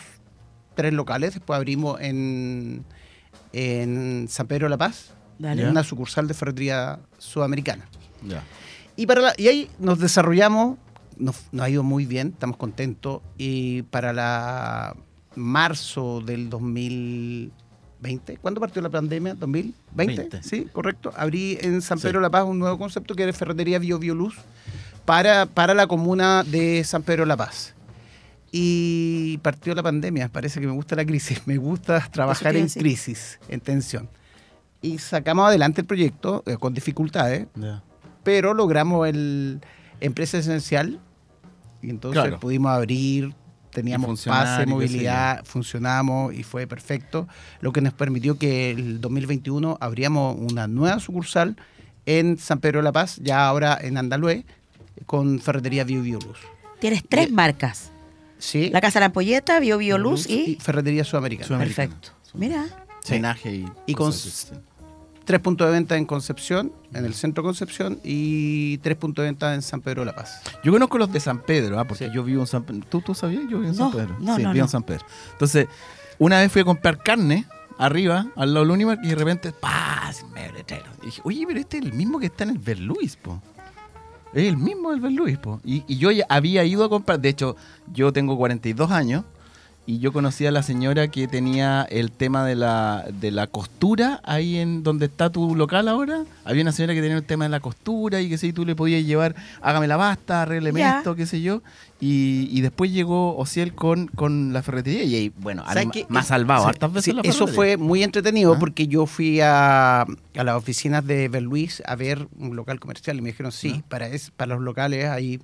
tres 0.74 0.92
locales. 0.92 1.34
Después 1.34 1.56
abrimos 1.56 2.00
en, 2.00 2.84
en 3.52 4.26
San 4.28 4.46
Pedro 4.46 4.66
de 4.66 4.70
la 4.70 4.78
Paz, 4.78 5.12
Dale. 5.38 5.68
una 5.68 5.82
sucursal 5.82 6.28
de 6.28 6.34
ferretería 6.34 7.00
sudamericana. 7.18 7.86
Ya. 8.26 8.42
Y, 8.96 9.06
para 9.06 9.20
la- 9.20 9.34
y 9.36 9.48
ahí 9.48 9.70
nos 9.78 9.98
desarrollamos, 9.98 10.78
nos, 11.16 11.36
nos 11.52 11.64
ha 11.64 11.70
ido 11.70 11.82
muy 11.82 12.06
bien, 12.06 12.28
estamos 12.28 12.56
contentos. 12.56 13.22
Y 13.36 13.82
para 13.82 14.12
la 14.12 14.96
marzo 15.34 16.20
del 16.20 16.48
2020, 18.00 18.36
¿cuándo 18.38 18.60
partió 18.60 18.80
la 18.82 18.88
pandemia? 18.90 19.34
¿2020? 19.34 19.72
Veinte. 19.92 20.42
Sí, 20.42 20.66
correcto. 20.72 21.12
Abrí 21.16 21.58
en 21.60 21.82
San 21.82 21.98
Sí. 21.98 22.04
Pedro 22.04 22.20
de 22.20 22.22
la 22.22 22.30
Paz 22.30 22.44
un 22.44 22.58
nuevo 22.58 22.78
concepto 22.78 23.14
que 23.14 23.24
era 23.24 23.32
ferretería 23.32 23.78
Bio 23.78 23.98
Bio 23.98 24.14
Luz 24.14 24.36
para, 25.04 25.46
para 25.46 25.74
la 25.74 25.86
comuna 25.86 26.44
de 26.44 26.84
San 26.84 27.02
Pedro 27.02 27.22
de 27.24 27.28
la 27.28 27.36
Paz. 27.36 27.74
Y 28.50 29.38
partió 29.38 29.74
la 29.74 29.82
pandemia, 29.82 30.28
parece 30.28 30.60
que 30.60 30.66
me 30.66 30.72
gusta 30.72 30.96
la 30.96 31.04
crisis, 31.04 31.42
me 31.46 31.58
gusta 31.58 32.00
trabajar 32.10 32.56
en 32.56 32.64
decir. 32.64 32.82
crisis, 32.82 33.38
en 33.48 33.60
tensión. 33.60 34.08
Y 34.80 34.98
sacamos 34.98 35.48
adelante 35.48 35.80
el 35.80 35.86
proyecto 35.86 36.42
eh, 36.46 36.56
con 36.56 36.72
dificultades, 36.72 37.46
pero 38.22 38.54
logramos 38.54 39.08
el 39.08 39.60
empresa 40.00 40.38
esencial 40.38 41.00
y 41.82 41.90
entonces 41.90 42.22
Claro. 42.22 42.38
pudimos 42.40 42.70
abrir, 42.70 43.34
teníamos 43.78 44.24
pase, 44.24 44.66
movilidad, 44.66 45.44
funcionamos 45.44 46.34
y 46.34 46.42
fue 46.42 46.66
perfecto, 46.66 47.28
lo 47.60 47.72
que 47.72 47.80
nos 47.80 47.92
permitió 47.92 48.38
que 48.38 48.70
el 48.70 49.00
2021 49.00 49.78
abríamos 49.80 50.36
una 50.38 50.66
nueva 50.66 50.98
sucursal 50.98 51.56
en 52.06 52.38
San 52.38 52.58
Pedro 52.58 52.80
de 52.80 52.84
la 52.84 52.92
Paz, 52.92 53.20
ya 53.22 53.46
ahora 53.46 53.78
en 53.80 53.96
Andalue, 53.96 54.44
con 55.06 55.38
ferretería 55.38 55.84
Bio 55.84 56.02
Bio 56.02 56.18
Luz. 56.18 56.38
Tienes 56.80 57.04
tres 57.08 57.30
marcas. 57.30 57.92
Sí. 58.38 58.70
La 58.70 58.80
Casa 58.80 58.98
de 58.98 59.00
la 59.00 59.06
Ampolleta, 59.06 59.60
Bio 59.60 59.78
Bio 59.78 59.98
Luz 59.98 60.28
y... 60.28 60.56
ferretería 60.60 61.04
sudamericana. 61.04 61.46
Sudamericana. 61.46 61.88
Perfecto. 61.88 62.10
Mira. 62.34 62.66
Sí. 63.04 63.14
Menaje 63.14 63.54
y, 63.54 63.66
Y 63.86 63.94
con. 63.94 64.12
Tres 65.28 65.40
puntos 65.40 65.66
de 65.66 65.74
venta 65.74 65.94
en 65.98 66.06
Concepción, 66.06 66.72
en 66.94 67.04
el 67.04 67.12
centro 67.12 67.42
Concepción, 67.44 68.00
y 68.02 68.78
tres 68.78 68.96
puntos 68.96 69.24
de 69.24 69.28
venta 69.28 69.54
en 69.54 69.60
San 69.60 69.82
Pedro 69.82 70.00
de 70.00 70.06
la 70.06 70.14
Paz. 70.14 70.40
Yo 70.64 70.72
conozco 70.72 70.96
los 70.96 71.12
de 71.12 71.20
San 71.20 71.42
Pedro, 71.42 71.78
ah, 71.78 71.84
porque 71.86 72.10
yo 72.10 72.24
vivo 72.24 72.40
en 72.40 72.46
San 72.46 72.62
Pedro. 72.62 72.86
¿Tú, 72.88 73.02
¿Tú 73.02 73.14
sabías? 73.14 73.42
Yo 73.42 73.58
vivo 73.58 73.64
en 73.70 73.76
No, 73.76 73.90
San 73.90 73.92
Pedro. 73.92 74.16
no, 74.20 74.36
sí, 74.36 74.42
no, 74.42 74.52
vivo 74.52 74.62
no. 74.62 74.64
en 74.64 74.68
San 74.70 74.82
Pedro. 74.84 75.04
Entonces, 75.32 75.68
una 76.18 76.38
vez 76.40 76.50
fui 76.50 76.62
a 76.62 76.64
comprar 76.64 77.02
carne 77.02 77.44
arriba, 77.76 78.26
al 78.36 78.54
lado 78.54 78.64
del 78.64 78.72
Unimark, 78.72 79.04
y 79.04 79.08
de 79.08 79.14
repente, 79.16 79.52
¡pah! 79.52 80.10
Se 80.14 80.24
me 80.28 80.50
letrero. 80.50 80.86
Y 81.02 81.06
dije, 81.06 81.20
oye, 81.24 81.44
pero 81.46 81.60
este 81.60 81.76
es 81.76 81.84
el 81.84 81.92
mismo 81.92 82.18
que 82.18 82.24
está 82.24 82.44
en 82.44 82.50
el 82.50 82.58
Berluis, 82.58 83.16
po. 83.16 83.42
Es 84.32 84.44
el 84.48 84.56
mismo 84.56 84.92
del 84.92 85.00
Berluis, 85.00 85.36
po. 85.36 85.60
Y, 85.62 85.84
y 85.86 85.98
yo 85.98 86.10
ya 86.10 86.24
había 86.30 86.64
ido 86.64 86.84
a 86.84 86.88
comprar, 86.88 87.20
de 87.20 87.28
hecho, 87.28 87.54
yo 87.92 88.14
tengo 88.14 88.34
42 88.38 88.90
años. 88.90 89.24
Y 89.88 90.00
yo 90.00 90.12
conocí 90.12 90.44
a 90.44 90.50
la 90.50 90.62
señora 90.62 91.08
que 91.08 91.26
tenía 91.28 91.80
el 91.88 92.12
tema 92.12 92.44
de 92.44 92.54
la, 92.54 93.06
de 93.10 93.30
la 93.30 93.46
costura 93.46 94.20
ahí 94.22 94.58
en 94.58 94.82
donde 94.82 95.06
está 95.06 95.30
tu 95.30 95.56
local 95.56 95.88
ahora. 95.88 96.24
Había 96.44 96.60
una 96.60 96.72
señora 96.72 96.92
que 96.92 97.00
tenía 97.00 97.16
el 97.16 97.24
tema 97.24 97.46
de 97.46 97.48
la 97.48 97.60
costura 97.60 98.20
y 98.20 98.28
que 98.28 98.36
si 98.36 98.52
tú 98.52 98.66
le 98.66 98.76
podías 98.76 99.02
llevar, 99.06 99.34
hágame 99.62 99.86
la 99.86 99.96
basta, 99.96 100.42
arrégleme 100.42 100.86
esto, 100.86 101.14
qué 101.14 101.24
sé 101.24 101.40
yo. 101.40 101.62
Y, 102.00 102.50
y 102.52 102.60
después 102.60 102.92
llegó 102.92 103.34
Ociel 103.38 103.72
con, 103.74 104.08
con 104.08 104.52
la 104.52 104.62
ferretería 104.62 105.04
y 105.04 105.14
ahí, 105.14 105.32
bueno, 105.38 105.64
ha 105.66 106.22
salvado 106.22 106.64
Sí, 106.64 106.68
hartas 106.68 106.92
veces 106.92 107.04
sí, 107.04 107.12
la 107.14 107.22
Eso 107.22 107.46
fue 107.46 107.78
muy 107.78 108.02
entretenido 108.02 108.52
¿Ah? 108.52 108.58
porque 108.58 108.88
yo 108.88 109.06
fui 109.06 109.40
a, 109.40 110.02
a 110.02 110.44
las 110.44 110.54
oficinas 110.54 111.06
de 111.06 111.30
Berluis 111.30 111.82
a 111.86 111.96
ver 111.96 112.28
un 112.38 112.56
local 112.56 112.78
comercial 112.78 113.16
y 113.16 113.22
me 113.22 113.30
dijeron, 113.30 113.52
sí, 113.52 113.76
¿Ah? 113.78 113.86
para, 113.88 114.08
es, 114.08 114.32
para 114.32 114.54
los 114.54 114.62
locales 114.62 115.06
hay 115.06 115.40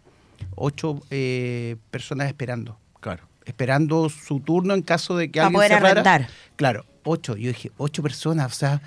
ocho 0.55 1.01
eh, 1.09 1.77
personas 1.91 2.27
esperando. 2.27 2.77
Claro. 3.01 3.23
Esperando 3.45 4.09
su 4.09 4.41
turno 4.41 4.75
en 4.75 4.83
caso 4.83 5.17
de 5.17 5.31
que 5.31 5.39
Para 5.41 5.47
alguien 5.49 5.59
poder 5.59 5.71
cerrara. 5.73 5.91
arrendar. 5.91 6.29
Claro, 6.57 6.85
ocho. 7.05 7.37
Yo 7.37 7.49
dije, 7.49 7.71
ocho 7.77 8.03
personas, 8.03 8.53
o 8.53 8.55
sea, 8.55 8.81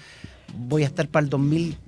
voy 0.56 0.84
a 0.84 0.88
estar 0.88 1.08
para 1.10 1.24
el 1.26 1.30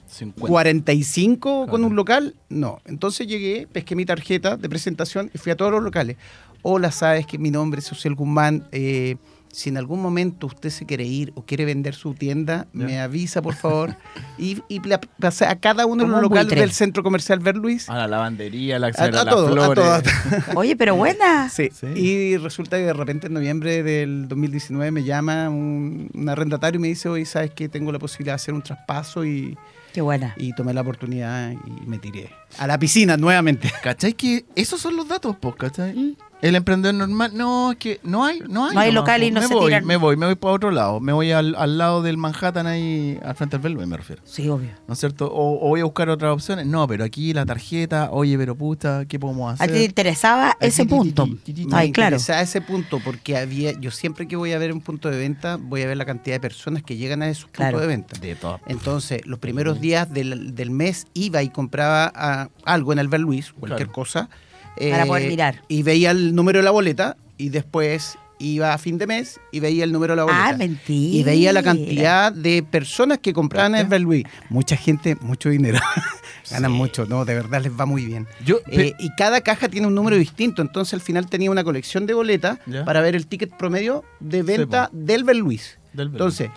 50. 0.08 0.48
45 0.48 1.40
con 1.62 1.68
Claro. 1.70 1.86
un 1.88 1.96
local, 1.96 2.36
no. 2.50 2.80
Entonces 2.86 3.28
llegué, 3.28 3.68
pesqué 3.72 3.96
mi 3.96 4.06
tarjeta 4.06 4.58
de 4.58 4.70
presentación 4.70 5.30
y 5.34 5.38
fui 5.38 5.52
a 5.52 5.56
todos 5.58 5.72
los 5.72 5.84
locales. 5.84 6.18
Hola, 6.62 6.92
sabes 6.92 7.26
que 7.26 7.38
mi 7.38 7.52
nombre 7.52 7.80
es 7.80 7.86
Social 7.86 8.16
Guzmán. 8.16 8.68
eh, 8.72 9.16
si 9.52 9.70
en 9.70 9.78
algún 9.78 10.02
momento 10.02 10.48
usted 10.48 10.70
se 10.70 10.86
quiere 10.86 11.06
ir 11.06 11.32
o 11.36 11.44
quiere 11.44 11.66
vender 11.66 11.96
su 11.96 12.14
tienda, 12.14 12.68
Ya. 12.74 12.86
me 12.86 13.00
avisa, 13.00 13.42
por 13.42 13.56
favor. 13.56 13.96
y, 14.38 14.62
y 14.70 14.80
a 14.92 15.56
cada 15.60 15.86
uno 15.86 16.04
de 16.04 16.10
los 16.10 16.18
un 16.18 16.24
locales 16.24 16.46
buitre. 16.46 16.62
del 16.62 16.72
centro 16.72 17.04
comercial 17.04 17.40
Ver 17.40 17.56
Luis. 17.58 17.90
A 17.90 17.96
la 17.96 18.08
lavandería, 18.08 18.78
la 18.80 18.88
A, 18.88 19.04
a 19.04 19.26
todo, 19.26 19.48
a 19.48 19.52
flores. 19.52 19.76
todo, 19.76 19.94
a 19.94 20.02
todo. 20.52 20.60
Oye, 20.60 20.76
pero 20.76 20.96
buena. 20.96 21.50
Sí. 21.50 21.70
Sí. 21.74 21.88
Y 21.96 22.38
resulta 22.38 22.78
que 22.78 22.84
de 22.84 22.94
repente 22.94 23.28
en 23.28 23.34
noviembre 23.34 23.84
del 23.84 24.28
2019 24.28 24.92
me 24.92 25.04
llama 25.04 25.50
un, 25.50 26.10
un 26.14 26.30
arrendatario 26.30 26.78
y 26.80 26.82
me 26.82 26.88
dice, 26.90 27.10
oye, 27.10 27.26
¿sabes 27.26 27.52
que 27.52 27.70
Tengo 27.70 27.92
la 27.92 28.00
posibilidad 28.00 28.34
de 28.34 28.36
hacer 28.36 28.54
un 28.54 28.62
traspaso 28.62 29.26
y, 29.26 29.58
Qué 29.94 30.02
buena. 30.02 30.34
y 30.38 30.54
tomé 30.54 30.74
la 30.74 30.82
oportunidad 30.82 31.52
y 31.52 31.86
me 31.88 31.98
tiré. 32.00 32.30
A 32.58 32.68
la 32.68 32.78
piscina 32.80 33.18
nuevamente. 33.18 33.72
¿Cachai? 33.84 34.14
Que 34.14 34.46
esos 34.56 34.80
son 34.82 34.96
los 34.96 35.08
datos, 35.08 35.36
pues, 35.40 35.56
¿cachai? 35.56 35.94
Mm. 35.94 36.16
El 36.42 36.56
emprendedor 36.56 36.96
normal, 36.96 37.32
no, 37.36 37.74
es 37.74 37.78
que 37.78 38.00
no 38.02 38.24
hay, 38.24 38.40
no 38.48 38.68
hay. 38.70 38.74
No 38.74 38.80
hay 38.80 38.92
local 38.94 39.22
y 39.24 39.30
no 39.30 39.42
me 39.42 39.48
se 39.48 39.54
voy, 39.54 39.66
tiran. 39.66 39.86
Me 39.86 39.98
voy, 39.98 40.16
me 40.16 40.26
voy 40.26 40.36
para 40.36 40.54
otro 40.54 40.72
lado. 40.72 41.02
Me 41.02 41.12
voy 41.12 41.34
al, 41.34 41.54
al 41.56 41.78
lado 41.78 42.02
del 42.02 42.16
Manhattan 42.16 42.66
ahí, 42.66 43.20
al 43.26 43.36
frente 43.36 43.58
del 43.58 43.64
Belway, 43.64 43.86
me 43.86 43.98
refiero. 43.98 44.22
Sí, 44.24 44.48
obvio. 44.48 44.70
¿No 44.88 44.94
es 44.94 45.00
cierto? 45.02 45.26
O, 45.30 45.66
o 45.66 45.68
voy 45.68 45.82
a 45.82 45.84
buscar 45.84 46.08
otras 46.10 46.32
opciones. 46.32 46.66
No, 46.66 46.88
pero 46.88 47.04
aquí 47.04 47.34
la 47.34 47.46
tarjeta, 47.46 48.08
oye, 48.12 48.38
pero 48.38 48.56
puta, 48.56 49.04
¿qué 49.06 49.20
podemos 49.20 49.52
¿A 49.52 49.56
hacer? 49.56 49.68
ti 49.68 49.74
te 49.80 49.84
interesaba 49.84 50.56
ese 50.62 50.86
punto? 50.86 51.26
ti. 51.44 51.68
Ay, 51.74 51.88
me 51.90 51.92
claro. 51.92 52.16
interesaba 52.16 52.40
ese 52.42 52.62
punto 52.62 53.02
porque 53.04 53.36
había, 53.36 53.74
yo 53.78 53.92
siempre 53.92 54.26
que 54.26 54.38
voy 54.38 54.54
a 54.54 54.60
ver 54.60 54.72
un 54.72 54.80
punto 54.80 55.10
de 55.12 55.18
venta, 55.18 55.58
voy 55.60 55.82
a 55.82 55.88
ver 55.88 55.98
la 55.98 56.06
cantidad 56.06 56.38
de 56.38 56.40
personas 56.40 56.84
que 56.84 56.96
llegan 56.96 57.22
a 57.22 57.28
esos 57.28 57.50
Claro. 57.52 57.80
puntos 57.80 57.82
de 57.82 57.88
venta. 57.88 58.18
De 58.18 58.36
todo. 58.36 58.62
Entonces, 58.66 59.26
los 59.26 59.40
primeros 59.40 59.79
días 59.82 60.12
del, 60.14 60.56
del 60.56 60.72
mes 60.72 61.08
iba 61.14 61.42
y 61.44 61.50
compraba 61.50 62.12
ah, 62.16 62.50
algo 62.66 62.94
en 62.94 63.00
el 63.00 63.08
Ver 63.08 63.22
Luis, 63.22 63.52
cualquier 63.54 63.88
Claro. 63.88 63.92
cosa. 63.94 64.30
eh, 64.78 64.92
Para 64.92 65.06
poder 65.06 65.28
mirar. 65.30 65.62
Y 65.68 65.84
veía 65.84 66.12
el 66.12 66.34
número 66.36 66.60
de 66.60 66.64
la 66.64 66.72
boleta 66.72 67.18
y 67.38 67.50
después 67.50 68.18
iba 68.42 68.74
a 68.74 68.78
fin 68.78 68.98
de 68.98 69.06
mes 69.06 69.38
y 69.52 69.60
veía 69.60 69.84
el 69.84 69.92
número 69.92 70.14
de 70.14 70.18
la 70.18 70.24
boleta. 70.24 70.48
Ah, 70.50 70.54
mentira. 70.58 71.18
Y 71.18 71.24
veía 71.24 71.52
la 71.52 71.62
cantidad 71.62 72.32
de 72.32 72.64
personas 72.64 73.18
que 73.18 73.34
compraban 73.34 73.76
en 73.76 73.82
el 73.82 73.88
Ver 73.88 74.00
Luis. 74.02 74.24
Mucha 74.50 74.78
gente, 74.78 75.18
mucho 75.20 75.50
dinero. 75.50 75.80
Ganan 76.50 76.72
mucho, 76.72 77.06
no, 77.06 77.26
de 77.26 77.36
verdad 77.36 77.62
les 77.62 77.78
va 77.78 77.86
muy 77.86 78.06
bien. 78.06 78.26
Yo, 78.46 78.60
Eh, 78.68 78.94
y 79.00 79.10
cada 79.16 79.42
caja 79.42 79.68
tiene 79.68 79.88
un 79.88 79.94
número 79.96 80.16
distinto, 80.16 80.62
entonces 80.62 80.94
al 80.94 81.02
final 81.02 81.30
tenía 81.30 81.52
una 81.52 81.64
colección 81.64 82.06
de 82.06 82.14
boletas 82.14 82.60
para 82.86 83.02
ver 83.02 83.16
el 83.16 83.28
ticket 83.28 83.56
promedio 83.58 84.04
de 84.22 84.42
venta 84.44 84.90
del 84.94 85.26
Ver 85.26 85.36
Luis. 85.36 85.78
Del 85.94 86.08
Entonces, 86.08 86.50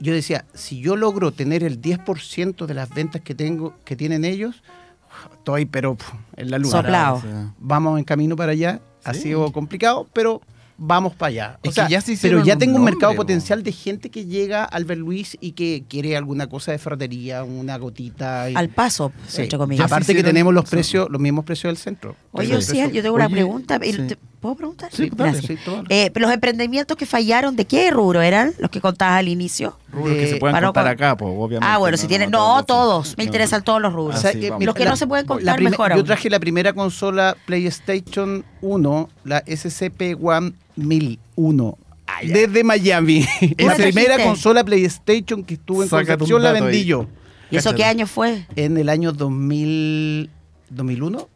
yo 0.00 0.12
decía, 0.14 0.44
si 0.54 0.80
yo 0.80 0.96
logro 0.96 1.32
tener 1.32 1.62
el 1.64 1.80
10% 1.80 2.66
de 2.66 2.74
las 2.74 2.90
ventas 2.90 3.20
que 3.22 3.34
tengo 3.34 3.74
que 3.84 3.96
tienen 3.96 4.24
ellos, 4.24 4.62
estoy 5.38 5.64
pero 5.66 5.96
en 6.36 6.50
la 6.50 6.58
luna. 6.58 6.70
Soplado. 6.70 7.22
Vamos 7.58 7.98
en 7.98 8.04
camino 8.04 8.36
para 8.36 8.52
allá. 8.52 8.80
Ha 9.04 9.14
Sí. 9.14 9.20
sido 9.22 9.52
complicado, 9.52 10.06
pero 10.12 10.40
vamos 10.76 11.14
para 11.14 11.28
allá. 11.28 11.58
O 11.64 11.70
sea, 11.70 11.88
ya 11.88 12.00
se 12.00 12.16
pero 12.20 12.42
ya 12.44 12.56
tengo 12.56 12.72
un 12.72 12.78
nombre, 12.80 12.94
mercado 12.94 13.12
po. 13.12 13.18
potencial 13.18 13.62
de 13.62 13.70
gente 13.70 14.10
que 14.10 14.24
llega 14.26 14.64
al 14.64 14.84
Ver 14.84 14.98
Luis 14.98 15.36
y 15.40 15.52
que 15.52 15.84
quiere 15.88 16.16
alguna 16.16 16.48
cosa 16.48 16.72
de 16.72 16.78
fratería, 16.78 17.44
una 17.44 17.76
gotita. 17.78 18.50
y- 18.50 18.54
Al 18.56 18.70
paso, 18.70 19.12
Sí. 19.28 19.42
entre 19.42 19.58
comillas. 19.58 19.86
Aparte 19.86 20.14
que 20.14 20.24
tenemos 20.24 20.52
los 20.52 20.64
sí. 20.64 20.70
precios, 20.70 21.08
los 21.10 21.20
mismos 21.20 21.44
precios 21.44 21.70
del 21.70 21.76
centro. 21.76 22.16
Oye, 22.32 22.60
sí, 22.62 22.78
yo 22.92 23.02
tengo 23.02 23.14
una 23.14 23.28
pregunta. 23.28 23.78
¿Y 23.84 23.92
sí. 23.92 24.06
¿Puedo 24.44 24.56
preguntar? 24.56 24.90
Sí, 24.92 25.08
dale, 25.10 25.30
Gracias. 25.32 25.58
sí, 25.58 25.64
todo. 25.64 25.84
Eh, 25.88 26.12
los 26.16 26.30
emprendimientos 26.30 26.98
que 26.98 27.06
fallaron, 27.06 27.56
¿de 27.56 27.64
qué 27.64 27.90
rubro 27.90 28.20
eran 28.20 28.52
los 28.58 28.68
que 28.70 28.78
contabas 28.78 29.20
al 29.20 29.28
inicio? 29.28 29.78
Rubros 29.90 30.12
que 30.12 30.20
de- 30.20 30.28
se 30.32 30.36
pueden 30.36 30.54
contar 30.60 30.84
con- 30.84 30.92
acá, 30.92 31.16
pues, 31.16 31.32
obviamente. 31.34 31.66
Ah, 31.66 31.78
bueno, 31.78 31.96
si 31.96 32.06
tienen. 32.06 32.30
No, 32.30 32.62
todos. 32.62 33.16
Me 33.16 33.24
No. 33.24 33.28
interesan 33.28 33.64
todos 33.64 33.80
los 33.80 33.94
rubros. 33.94 34.22
Mira, 34.34 34.58
Los 34.60 34.74
que 34.74 34.84
la- 34.84 34.90
no 34.90 34.96
se 34.96 35.06
pueden 35.06 35.24
contar, 35.24 35.58
mejor 35.62 35.96
Yo 35.96 36.04
traje 36.04 36.28
la 36.28 36.40
primera 36.40 36.74
consola 36.74 37.34
PlayStation 37.46 38.44
1, 38.60 39.08
la 39.24 39.42
SCP 39.46 40.14
One 40.22 40.52
1001. 40.76 41.78
Desde 42.22 42.64
Miami. 42.64 43.24
¿Tú 43.56 43.66
la 43.66 43.76
primera 43.76 43.92
trajiste? 44.08 44.24
consola 44.24 44.62
PlayStation 44.62 45.42
que 45.42 45.54
estuvo 45.54 45.82
en 45.82 45.88
Concepción 45.88 46.42
la 46.42 46.52
vendí 46.52 46.76
ahí. 46.80 46.84
yo. 46.84 47.06
¿Y 47.50 47.56
eso 47.56 47.74
qué 47.74 47.84
año 47.86 48.06
fue? 48.06 48.44
En 48.56 48.76
el 48.76 48.90
año 48.90 49.12
2000, 49.12 50.28
2001. 50.68 51.28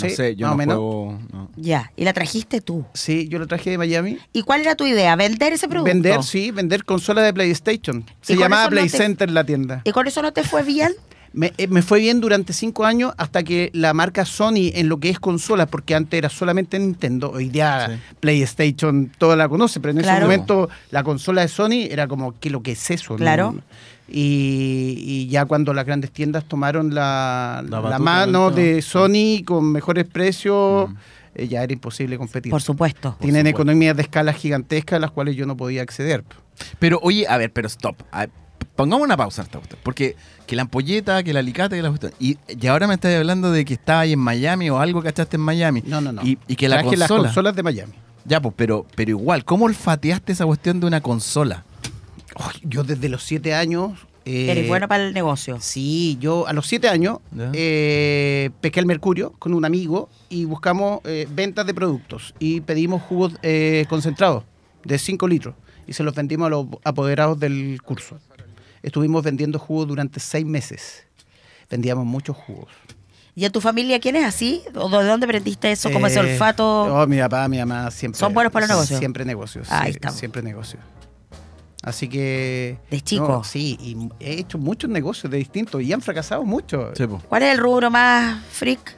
No 0.00 0.08
Sí, 0.08 0.14
sé, 0.14 0.36
yo 0.36 0.46
más 0.46 0.52
o 0.52 0.54
no 0.54 0.56
menos. 0.58 0.76
juego... 0.76 1.18
no. 1.32 1.50
Ya. 1.56 1.92
Y 1.96 2.04
la 2.04 2.12
trajiste 2.12 2.60
tú. 2.60 2.84
Sí, 2.94 3.28
yo 3.28 3.38
lo 3.38 3.46
traje 3.46 3.70
de 3.70 3.78
Miami. 3.78 4.18
¿Y 4.32 4.42
cuál 4.42 4.60
era 4.60 4.74
tu 4.74 4.84
idea? 4.86 5.16
¿Vender 5.16 5.52
ese 5.54 5.68
producto? 5.68 5.92
Vender, 5.92 6.22
sí, 6.22 6.50
vender 6.50 6.84
consolas 6.84 7.24
de 7.24 7.32
PlayStation. 7.32 8.04
Se 8.20 8.36
llamaba 8.36 8.68
Play 8.68 8.88
te- 8.88 8.96
Center 8.98 9.30
la 9.30 9.44
tienda. 9.44 9.80
¿Y 9.84 9.92
con 9.92 10.06
eso 10.06 10.20
no 10.22 10.32
te 10.32 10.42
fue 10.44 10.62
bien? 10.62 10.92
Me, 11.32 11.52
eh, 11.58 11.66
me 11.66 11.82
fue 11.82 12.00
bien 12.00 12.20
durante 12.22 12.54
cinco 12.54 12.86
años 12.86 13.12
hasta 13.18 13.42
que 13.42 13.70
la 13.74 13.92
marca 13.92 14.24
Sony 14.24 14.70
en 14.72 14.88
lo 14.88 14.98
que 15.00 15.10
es 15.10 15.20
consolas, 15.20 15.68
porque 15.68 15.94
antes 15.94 16.16
era 16.16 16.30
solamente 16.30 16.78
Nintendo, 16.78 17.30
hoy 17.30 17.50
día 17.50 17.88
Sí. 17.90 18.14
PlayStation 18.20 19.12
toda 19.18 19.36
la 19.36 19.46
conoce, 19.46 19.78
pero 19.80 19.90
en 19.92 19.98
ese 19.98 20.04
Claro. 20.06 20.26
momento 20.26 20.70
la 20.90 21.02
consola 21.02 21.42
de 21.42 21.48
Sony 21.48 21.88
era 21.90 22.08
como, 22.08 22.38
¿qué 22.40 22.48
lo 22.48 22.62
que 22.62 22.72
es 22.72 22.90
eso? 22.90 23.18
no? 23.18 23.18
Y, 24.08 24.94
y 25.04 25.26
ya 25.28 25.44
cuando 25.46 25.74
las 25.74 25.84
grandes 25.84 26.10
tiendas 26.12 26.44
tomaron 26.44 26.94
la, 26.94 27.62
La 27.64 27.70
la 27.70 27.80
batuta 27.80 27.98
mano 27.98 28.50
de 28.50 28.80
Sony 28.82 29.42
con 29.44 29.72
mejores 29.72 30.04
precios, 30.04 30.90
eh, 31.34 31.48
ya 31.48 31.62
era 31.62 31.72
imposible 31.72 32.16
competir. 32.16 32.50
Por 32.50 32.62
supuesto. 32.62 33.16
Tienen 33.20 33.40
supuesto. 33.40 33.62
economías 33.62 33.96
de 33.96 34.02
escala 34.02 34.32
gigantescas 34.32 34.96
a 34.96 35.00
las 35.00 35.10
cuales 35.10 35.34
yo 35.36 35.44
no 35.46 35.56
podía 35.56 35.82
acceder. 35.82 36.22
Pero 36.78 37.00
oye, 37.02 37.26
a 37.28 37.36
ver, 37.36 37.52
pero 37.52 37.66
stop. 37.66 37.96
A 38.12 38.20
ver, 38.20 38.30
pongamos 38.76 39.04
una 39.04 39.16
pausa 39.16 39.42
en 39.42 39.46
esta 39.46 39.58
cuestión. 39.58 39.80
Porque 39.82 40.14
que 40.46 40.54
la 40.54 40.62
ampolleta, 40.62 41.22
que 41.24 41.32
el 41.32 41.36
alicate, 41.36 41.74
que 41.76 41.82
la 41.82 41.88
cuestión. 41.88 42.12
Y, 42.20 42.38
y 42.48 42.66
ahora 42.68 42.86
me 42.86 42.94
estás 42.94 43.12
hablando 43.16 43.50
de 43.50 43.64
que 43.64 43.74
estaba 43.74 44.00
ahí 44.00 44.12
en 44.12 44.20
Miami 44.20 44.70
o 44.70 44.78
algo 44.78 45.02
cachaste 45.02 45.36
en 45.36 45.42
Miami. 45.42 45.82
No, 45.84 46.00
no, 46.00 46.12
no. 46.12 46.22
Y, 46.22 46.38
y 46.46 46.54
que 46.54 46.68
la 46.68 46.76
Traje 46.80 46.96
las 46.96 47.08
consola. 47.08 47.28
consolas 47.28 47.56
de 47.56 47.62
Miami. 47.64 47.92
Ya, 48.24 48.40
pues, 48.40 48.54
pero, 48.56 48.86
pero 48.94 49.10
igual, 49.10 49.44
¿cómo 49.44 49.66
olfateaste 49.66 50.32
esa 50.32 50.46
cuestión 50.46 50.80
de 50.80 50.86
una 50.86 51.00
consola? 51.00 51.64
Yo 52.62 52.84
desde 52.84 53.08
los 53.08 53.22
siete 53.22 53.54
años... 53.54 53.98
eh, 54.24 54.48
Eres 54.50 54.68
bueno 54.68 54.88
para 54.88 55.06
el 55.06 55.14
negocio. 55.14 55.58
Sí, 55.60 56.16
yo 56.20 56.46
a 56.46 56.52
los 56.52 56.66
siete 56.66 56.88
años 56.88 57.18
Ya. 57.32 57.50
eh, 57.54 58.50
pesqué 58.60 58.80
el 58.80 58.86
Mercurio 58.86 59.32
con 59.38 59.54
un 59.54 59.64
amigo 59.64 60.08
y 60.28 60.44
buscamos 60.44 61.00
eh, 61.04 61.26
ventas 61.30 61.66
de 61.66 61.74
productos 61.74 62.34
y 62.38 62.60
pedimos 62.60 63.02
jugos 63.02 63.34
eh, 63.42 63.86
concentrados 63.88 64.44
de 64.84 64.98
5 64.98 65.26
litros 65.28 65.54
y 65.86 65.92
se 65.92 66.02
los 66.02 66.14
vendimos 66.14 66.46
a 66.46 66.50
los 66.50 66.66
apoderados 66.84 67.38
del 67.38 67.80
curso. 67.82 68.18
Estuvimos 68.82 69.22
vendiendo 69.24 69.58
jugos 69.58 69.88
durante 69.88 70.20
seis 70.20 70.44
meses. 70.46 71.04
Vendíamos 71.70 72.04
muchos 72.06 72.36
jugos. 72.36 72.68
¿Y 73.34 73.44
en 73.44 73.52
tu 73.52 73.60
familia 73.60 73.98
quién 74.00 74.14
es 74.16 74.24
así? 74.24 74.62
¿O 74.74 74.88
de 74.88 75.04
dónde 75.08 75.26
aprendiste 75.26 75.70
eso? 75.72 75.90
Como 75.90 76.06
ese 76.06 76.20
Eh, 76.20 76.32
olfato. 76.32 76.84
Oh, 76.84 77.06
mi 77.06 77.18
papá, 77.18 77.48
mi 77.48 77.58
mamá 77.58 77.90
siempre. 77.90 78.18
¿Son 78.18 78.32
buenos 78.32 78.52
para 78.52 78.66
los 78.66 78.76
negocios? 78.76 78.98
Siempre 78.98 79.24
negocios. 79.24 79.66
Ahí 79.70 79.90
sí, 79.92 79.96
estamos. 79.96 80.18
Siempre 80.18 80.42
negocios. 80.42 80.82
Así 81.86 82.08
que. 82.08 82.78
De 82.90 83.00
chico. 83.00 83.28
no, 83.28 83.44
sí, 83.44 83.78
y 83.80 84.08
he 84.18 84.40
hecho 84.40 84.58
muchos 84.58 84.90
negocios 84.90 85.30
de 85.30 85.38
distintos 85.38 85.80
y 85.82 85.92
han 85.92 86.02
fracasado 86.02 86.42
mucho. 86.44 86.90
Sí. 86.96 87.04
¿Cuál 87.06 87.44
es 87.44 87.52
el 87.54 87.58
rubro 87.58 87.92
más 87.92 88.44
freak? 88.50 88.92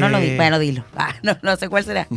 No 0.00 0.08
lo 0.08 0.18
Eh, 0.18 0.30
di, 0.30 0.36
bueno, 0.36 0.58
dilo. 0.58 0.84
Ah, 0.96 1.14
no, 1.22 1.38
no 1.42 1.54
sé 1.56 1.68
cuál 1.68 1.84
será. 1.84 2.08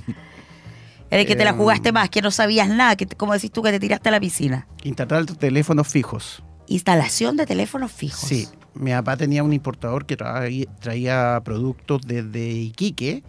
El 1.11 1.27
que 1.27 1.35
te 1.35 1.43
la 1.43 1.51
Em, 1.51 1.57
jugaste 1.57 1.91
más, 1.91 2.09
que 2.09 2.23
no 2.23 2.31
sabías 2.31 2.67
nada, 2.67 2.95
que 2.95 3.05
como 3.05 3.33
decís 3.33 3.51
tú 3.51 3.61
que 3.61 3.69
te 3.71 3.79
tiraste 3.79 4.09
a 4.09 4.11
la 4.11 4.19
piscina. 4.19 4.67
Instalar 4.83 5.23
teléfonos 5.27 5.87
fijos. 5.87 6.41
Instalación 6.67 7.37
de 7.37 7.45
teléfonos 7.45 7.91
fijos. 7.91 8.27
Sí, 8.27 8.47
mi 8.73 8.89
papá 8.89 9.15
tenía 9.17 9.43
un 9.43 9.53
importador 9.53 10.07
que 10.07 10.17
traía, 10.17 10.65
traía 10.79 11.39
productos 11.45 12.01
desde 12.07 12.49
Iquique 12.49 13.23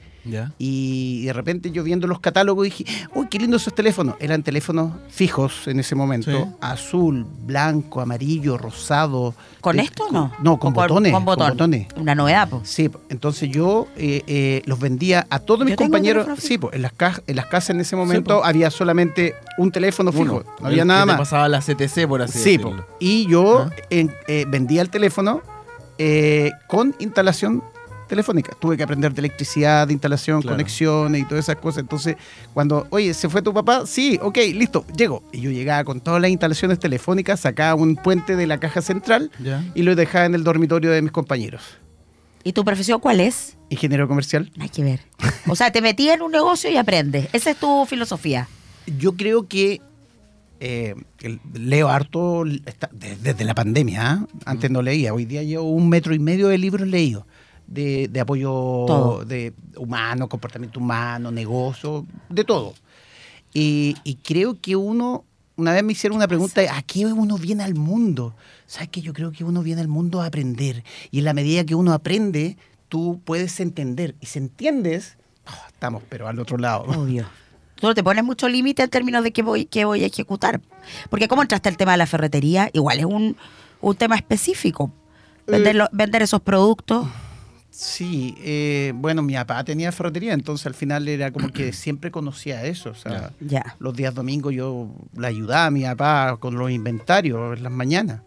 Y 0.59 1.25
de 1.25 1.33
repente 1.33 1.71
yo 1.71 1.83
viendo 1.83 2.07
los 2.07 2.21
catálogos 2.21 2.65
dije, 2.65 2.85
uy, 3.15 3.27
qué 3.31 3.39
lindos 3.39 3.63
esos 3.63 3.75
teléfonos. 3.75 4.17
Eran 4.21 4.43
teléfonos 4.43 4.93
fijos 5.11 5.67
en 5.69 5.81
ese 5.81 5.95
momento, 5.95 6.31
Sí. 6.31 6.45
azul, 6.61 7.27
blanco, 7.45 8.01
amarillo, 8.01 8.59
rosado. 8.59 9.35
¿Con 9.61 9.79
Eh, 9.79 9.83
esto 9.83 10.05
o 10.09 10.13
no? 10.13 10.33
No, 10.43 10.59
con 10.59 10.73
¿O 10.73 10.77
botones. 10.77 11.13
Con, 11.13 11.25
botón. 11.25 11.51
botones. 11.51 11.87
Una 11.97 12.15
novedad, 12.15 12.49
pues. 12.49 12.69
Sí, 12.69 12.91
entonces 13.09 13.51
yo 13.51 13.87
eh, 13.97 14.23
eh, 14.27 14.63
los 14.67 14.79
vendía 14.79 15.27
a 15.31 15.39
todos 15.39 15.61
mis 15.65 15.71
Yo 15.73 15.77
compañeros. 15.77 16.27
Sí, 16.39 16.59
pues 16.59 16.75
en 16.75 16.83
las, 16.83 16.93
ca- 16.93 17.21
en 17.27 17.37
las 17.37 17.47
casas 17.47 17.71
en 17.71 17.81
ese 17.81 17.97
momento 17.97 18.39
po. 18.41 18.45
había 18.45 18.71
solamente 18.71 19.35
un 19.59 19.71
teléfono 19.73 20.13
fijo, 20.13 20.23
Uno. 20.37 20.45
no 20.61 20.67
había 20.67 20.85
nada 20.85 21.01
que 21.01 21.07
te 21.07 21.13
más. 21.13 21.19
pasaba 21.19 21.49
la 21.49 21.61
CTC, 21.61 22.07
por 22.07 22.23
así 22.23 22.39
Sí, 22.39 22.59
po. 22.59 22.71
decirlo. 22.71 22.87
y 23.01 23.27
yo 23.29 23.61
¿Ah? 23.61 23.71
en- 23.91 24.13
eh, 24.29 24.45
vendía 24.49 24.83
el 24.83 24.91
teléfono 24.91 25.43
eh, 25.99 26.53
con 26.69 26.95
instalación 26.99 27.63
telefónica. 28.07 28.53
Tuve 28.59 28.77
que 28.77 28.83
aprender 28.83 29.13
de 29.13 29.21
electricidad, 29.21 29.87
de 29.87 29.93
instalación, 29.93 30.43
Claro. 30.43 30.57
conexiones 30.57 31.23
y 31.23 31.25
todas 31.25 31.45
esas 31.45 31.57
cosas. 31.57 31.81
Entonces, 31.83 32.17
cuando, 32.55 32.87
oye, 32.91 33.13
¿se 33.15 33.29
fue 33.29 33.43
tu 33.43 33.53
papá? 33.53 33.87
Sí, 33.87 34.19
ok, 34.23 34.37
listo, 34.55 34.85
llego. 34.97 35.23
Y 35.33 35.41
yo 35.41 35.51
llegaba 35.51 35.85
con 35.85 36.01
todas 36.01 36.21
las 36.21 36.31
instalaciones 36.31 36.79
telefónicas, 36.79 37.41
sacaba 37.41 37.75
un 37.75 37.97
puente 37.97 38.37
de 38.37 38.47
la 38.47 38.59
caja 38.59 38.81
central 38.83 39.31
y 39.75 39.83
lo 39.83 39.95
dejaba 39.95 40.25
en 40.27 40.35
el 40.35 40.45
dormitorio 40.45 40.91
de 40.91 41.03
mis 41.03 41.13
compañeros. 41.13 41.63
¿Y 42.45 42.53
tu 42.53 42.65
profesión 42.65 43.01
cuál 43.01 43.19
es? 43.21 43.57
Ingeniero 43.71 44.07
comercial. 44.07 44.53
Hay 44.61 44.69
que 44.69 44.85
ver. 44.85 45.01
O 45.49 45.57
sea, 45.57 45.73
te 45.73 45.81
metí 45.83 46.09
en 46.09 46.23
un 46.23 46.31
negocio 46.31 46.71
y 46.71 46.77
aprendes. 46.77 47.29
Esa 47.33 47.51
es 47.51 47.57
tu 47.57 47.85
filosofía. 47.87 48.49
Yo 48.99 49.17
creo 49.17 49.49
que 49.49 49.81
eh, 50.61 50.95
leo 51.55 51.89
harto 51.89 52.45
desde 52.93 53.45
la 53.45 53.55
pandemia. 53.55 54.11
¿ah? 54.13 54.27
Antes 54.45 54.71
no 54.71 54.81
leía. 54.81 55.13
Hoy 55.13 55.25
día 55.25 55.43
llevo 55.43 55.69
un 55.71 55.89
metro 55.89 56.15
y 56.15 56.21
medio 56.21 56.47
de 56.49 56.57
libros 56.59 56.87
leídos. 56.87 57.25
De, 57.67 58.09
de 58.09 58.21
apoyo 58.21 58.51
Todo. 58.87 59.25
de 59.25 59.53
humano, 59.77 60.29
comportamiento 60.29 60.79
humano, 60.81 61.31
negocio, 61.31 62.07
de 62.29 62.45
todo. 62.45 62.75
Y, 63.53 63.97
y 64.05 64.17
creo 64.17 64.61
que 64.61 64.77
uno, 64.77 65.25
una 65.57 65.73
vez 65.73 65.83
me 65.83 65.93
hicieron 65.93 66.17
una 66.17 66.29
pregunta, 66.29 66.61
¿a 66.77 66.83
qué 66.83 67.07
uno 67.07 67.39
viene 67.39 67.65
al 67.65 67.75
mundo? 67.75 68.35
¿Sabes 68.67 68.89
que 68.91 69.01
Yo 69.01 69.13
creo 69.13 69.33
que 69.33 69.45
uno 69.45 69.63
viene 69.63 69.81
al 69.81 69.89
mundo 69.89 70.21
a 70.21 70.27
aprender. 70.27 70.85
Y 71.11 71.19
en 71.19 71.25
la 71.25 71.33
medida 71.35 71.65
que 71.65 71.75
uno 71.75 71.93
aprende, 71.93 72.57
tú 72.89 73.21
puedes 73.25 73.59
entender. 73.61 74.15
Y 74.21 74.27
si 74.27 74.39
entiendes, 74.39 75.17
oh, 75.49 75.67
estamos, 75.69 76.03
pero 76.09 76.29
al 76.29 76.39
otro 76.39 76.59
lado. 76.59 76.85
Obvio. 76.85 77.27
Tú 77.77 77.87
no 77.89 77.95
te 77.95 78.03
pones 78.03 78.25
mucho 78.25 78.49
límite 78.49 78.83
en 78.85 78.89
términos 78.89 79.23
de 79.23 79.33
qué 79.33 79.43
voy, 79.43 79.67
qué 79.67 79.85
voy 79.85 80.03
a 80.03 80.07
ejecutar. 80.07 80.63
Porque 81.11 81.29
¿cómo 81.29 81.43
entraste 81.43 81.69
al 81.69 81.77
tema 81.77 81.93
de 81.93 81.99
la 81.99 82.07
ferretería? 82.07 82.71
Igual 82.73 83.01
es 83.01 83.05
un, 83.05 83.37
un 83.83 83.95
tema 83.97 84.17
específico. 84.17 84.91
Vender, 85.47 85.75
Eh, 85.77 85.79
lo- 85.81 85.89
vender 85.93 86.23
esos 86.23 86.41
productos. 86.41 87.07
Sí, 87.79 88.35
eh, 88.39 88.93
bueno, 88.95 89.21
mi 89.21 89.35
papá 89.35 89.63
tenía 89.63 89.93
ferretería, 89.93 90.33
entonces 90.33 90.67
al 90.67 90.73
final 90.73 91.07
era 91.09 91.31
como 91.31 91.51
que 91.53 91.73
siempre 91.75 92.11
conocía 92.11 92.65
eso. 92.65 92.89
O 92.89 92.95
sea, 92.95 93.33
Ya. 93.39 93.77
los 93.81 93.95
días 93.95 94.15
domingos 94.15 94.55
yo 94.55 94.89
le 95.15 95.27
ayudaba 95.27 95.67
a 95.67 95.71
mi 95.71 95.83
papá 95.83 96.39
con 96.41 96.57
los 96.57 96.71
inventarios 96.71 97.55
en 97.59 97.63
las 97.63 97.71
mañanas. 97.73 98.23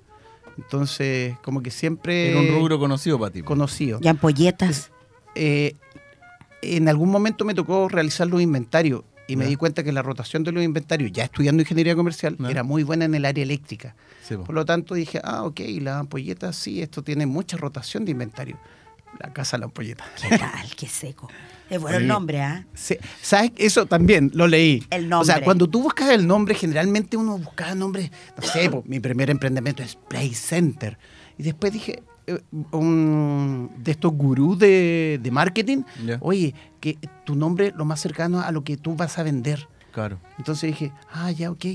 Entonces, 0.55 1.35
como 1.41 1.63
que 1.63 1.71
siempre 1.71 2.29
Era 2.29 2.39
un 2.41 2.59
rubro 2.59 2.77
conocido 2.77 3.17
para 3.17 3.31
ti. 3.31 3.41
conocido. 3.41 3.99
Ya 4.01 4.11
ampolletas. 4.11 4.91
Eh, 5.33 5.73
en 6.61 6.87
algún 6.87 7.09
momento 7.09 7.43
me 7.43 7.55
tocó 7.55 7.89
realizar 7.89 8.27
los 8.27 8.41
inventarios 8.43 9.01
y 9.27 9.35
me 9.35 9.45
di 9.47 9.55
cuenta 9.55 9.83
que 9.83 9.91
la 9.91 10.03
rotación 10.03 10.43
de 10.43 10.51
los 10.51 10.63
inventarios, 10.63 11.11
ya 11.11 11.23
estudiando 11.23 11.61
ingeniería 11.63 11.95
comercial, 11.95 12.35
era 12.47 12.61
muy 12.61 12.83
buena 12.83 13.05
en 13.05 13.15
el 13.15 13.25
área 13.25 13.41
eléctrica. 13.43 13.95
Sí, 14.27 14.35
po. 14.35 14.43
Por 14.43 14.53
lo 14.53 14.63
tanto 14.65 14.93
dije, 14.93 15.19
ah, 15.23 15.43
ok, 15.43 15.59
las 15.81 15.95
ampolletas, 16.01 16.55
sí, 16.55 16.81
esto 16.83 17.01
tiene 17.03 17.25
mucha 17.25 17.57
rotación 17.57 18.05
de 18.05 18.11
inventario. 18.11 18.57
La 19.17 19.33
casa 19.33 19.57
de 19.57 19.61
la 19.61 19.65
ampolleta. 19.65 20.03
¿Qué 20.21 20.37
tal? 20.37 20.75
Qué 20.77 20.87
seco. 20.87 21.29
Es 21.69 21.79
bueno 21.79 21.97
el 21.97 22.07
nombre, 22.07 22.41
¿ah? 22.41 22.65
Sí, 22.73 22.97
¿Sabes? 23.21 23.51
Eso 23.57 23.85
también 23.85 24.31
lo 24.33 24.47
leí. 24.47 24.83
El 24.89 25.11
O 25.13 25.23
sea, 25.23 25.35
nombre. 25.35 25.45
cuando 25.45 25.67
tú 25.69 25.81
buscas 25.83 26.09
el 26.09 26.25
nombre, 26.25 26.55
generalmente 26.55 27.15
uno 27.17 27.37
buscaba 27.37 27.75
nombres, 27.75 28.11
no 28.35 28.43
sé, 28.47 28.69
po, 28.69 28.83
mi 28.87 28.99
primer 28.99 29.29
emprendimiento 29.29 29.83
es 29.83 29.95
Play 29.95 30.33
Center. 30.33 30.97
Y 31.37 31.43
después 31.43 31.71
dije, 31.71 32.01
eh, 32.27 32.39
un, 32.71 33.69
de 33.77 33.91
estos 33.91 34.11
gurús 34.13 34.57
de, 34.57 35.19
de 35.21 35.31
marketing, 35.31 35.83
oye, 36.21 36.55
que 36.79 36.97
tu 37.25 37.35
nombre 37.35 37.71
lo 37.75 37.85
más 37.85 37.99
cercano 37.99 38.41
a 38.41 38.51
lo 38.51 38.63
que 38.63 38.77
tú 38.77 38.95
vas 38.95 39.17
a 39.19 39.23
vender. 39.23 39.67
Claro. 39.91 40.19
Entonces 40.37 40.71
dije, 40.71 40.91
ah, 41.11 41.31
ya, 41.31 41.51
ok, 41.51 41.65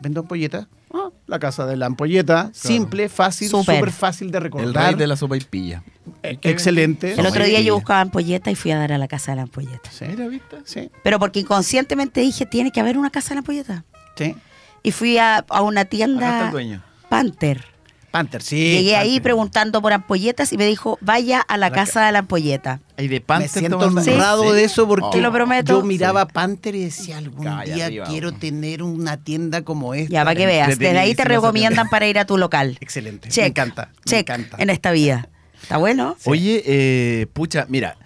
vendo 0.00 0.20
ampolleta. 0.20 0.68
Ah, 0.92 1.10
la 1.26 1.38
casa 1.38 1.66
de 1.66 1.76
la 1.76 1.86
ampolleta, 1.86 2.50
simple, 2.52 3.08
fácil, 3.08 3.48
Súper. 3.48 3.90
fácil 3.92 4.30
de 4.32 4.38
El 4.38 4.44
recordar. 4.44 4.86
rey 4.86 4.94
de 4.96 5.06
la 5.06 5.16
sopa 5.16 5.36
y 5.36 5.40
pilla. 5.40 5.84
Eh, 6.24 6.38
Excelente. 6.42 7.12
El 7.14 7.26
otro 7.26 7.44
día 7.44 7.60
yo 7.60 7.74
buscaba 7.76 8.00
ampolleta 8.00 8.50
y 8.50 8.56
fui 8.56 8.72
a 8.72 8.78
dar 8.78 8.92
a 8.92 8.98
la 8.98 9.06
casa 9.06 9.32
de 9.32 9.36
la 9.36 9.42
ampolleta. 9.42 9.88
Sí, 9.92 10.04
Mira, 10.08 10.26
¿viste? 10.26 10.56
sí, 10.64 10.90
Pero 11.04 11.18
porque 11.20 11.40
inconscientemente 11.40 12.20
dije, 12.20 12.44
tiene 12.46 12.72
que 12.72 12.80
haber 12.80 12.98
una 12.98 13.10
casa 13.10 13.30
de 13.30 13.34
la 13.36 13.38
ampolleta. 13.40 13.84
sí. 14.16 14.34
Y 14.82 14.92
fui 14.92 15.18
a, 15.18 15.44
a 15.50 15.60
una 15.60 15.84
tienda 15.84 16.46
el 16.46 16.50
dueño. 16.52 16.82
Panther. 17.10 17.62
Panther, 18.10 18.42
sí. 18.42 18.56
Llegué 18.72 18.96
ahí 18.96 19.20
preguntando 19.20 19.80
por 19.80 19.92
ampolletas 19.92 20.52
y 20.52 20.56
me 20.56 20.66
dijo, 20.66 20.98
vaya 21.00 21.40
a 21.40 21.56
la, 21.56 21.70
La 21.70 21.74
casa 21.74 22.04
de 22.06 22.12
la 22.12 22.18
ampolleta. 22.20 22.80
Ahí 22.96 23.06
de 23.08 23.16
Me 23.16 23.20
Panther 23.20 23.48
siento 23.50 23.78
tomando- 23.78 24.10
honrado 24.12 24.42
¿Sí? 24.50 24.56
de 24.56 24.64
eso 24.64 24.88
porque 24.88 25.06
Te 25.12 25.20
lo 25.20 25.30
prometo. 25.32 25.80
yo 25.80 25.86
miraba 25.86 26.26
Panther 26.26 26.74
y 26.74 26.82
decía, 26.84 27.18
algún 27.18 27.44
Calla 27.44 27.74
día 27.74 27.86
arriba, 27.86 28.06
quiero 28.06 28.32
tener 28.32 28.82
una 28.82 29.16
tienda 29.18 29.62
como 29.62 29.94
esta. 29.94 30.12
Ya, 30.12 30.24
para 30.24 30.34
que 30.34 30.46
veas. 30.46 30.76
Desde 30.78 30.98
ahí 30.98 31.14
te 31.14 31.24
recomiendan 31.24 31.88
para 31.88 32.06
ir 32.08 32.18
a 32.18 32.24
tu 32.24 32.36
local. 32.36 32.76
Excelente. 32.80 33.28
Check. 33.28 33.42
Me 33.44 33.48
encanta. 33.48 33.90
me 33.94 34.00
Check 34.04 34.28
encanta. 34.28 34.56
en 34.58 34.70
esta 34.70 34.90
vida. 34.90 35.28
¿Está 35.62 35.76
bueno? 35.76 36.16
Oye, 36.24 36.62
eh, 36.66 37.26
pucha, 37.32 37.66
mira, 37.68 37.96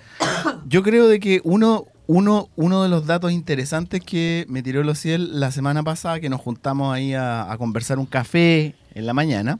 yo 0.66 0.82
creo 0.82 1.08
de 1.08 1.18
que 1.20 1.40
uno, 1.44 1.86
uno, 2.06 2.48
uno 2.56 2.82
de 2.82 2.88
los 2.88 3.06
datos 3.06 3.32
interesantes 3.32 4.00
que 4.04 4.44
me 4.48 4.62
tiró 4.62 4.82
los 4.82 4.98
ciel 4.98 5.40
la 5.40 5.50
semana 5.50 5.82
pasada, 5.82 6.20
que 6.20 6.28
nos 6.28 6.40
juntamos 6.40 6.94
ahí 6.94 7.14
a, 7.14 7.50
a 7.50 7.56
conversar 7.56 7.98
un 7.98 8.06
café 8.06 8.74
en 8.94 9.06
la 9.06 9.14
mañana, 9.14 9.58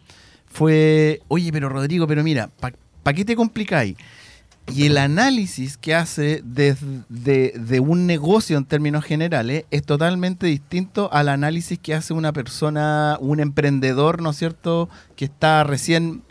fue, 0.54 1.20
oye, 1.26 1.50
pero 1.52 1.68
Rodrigo, 1.68 2.06
pero 2.06 2.22
mira, 2.22 2.48
¿para 2.60 3.16
qué 3.16 3.24
te 3.24 3.34
complicáis? 3.34 3.96
Y 4.72 4.86
el 4.86 4.96
análisis 4.96 5.76
que 5.76 5.96
hace 5.96 6.42
desde 6.44 7.02
de, 7.08 7.52
de 7.58 7.80
un 7.80 8.06
negocio 8.06 8.56
en 8.56 8.64
términos 8.64 9.04
generales 9.04 9.64
es 9.72 9.82
totalmente 9.82 10.46
distinto 10.46 11.12
al 11.12 11.28
análisis 11.28 11.78
que 11.80 11.92
hace 11.92 12.14
una 12.14 12.32
persona, 12.32 13.18
un 13.20 13.40
emprendedor, 13.40 14.22
¿no 14.22 14.30
es 14.30 14.36
cierto?, 14.36 14.88
que 15.16 15.24
está 15.24 15.64
recién 15.64 16.22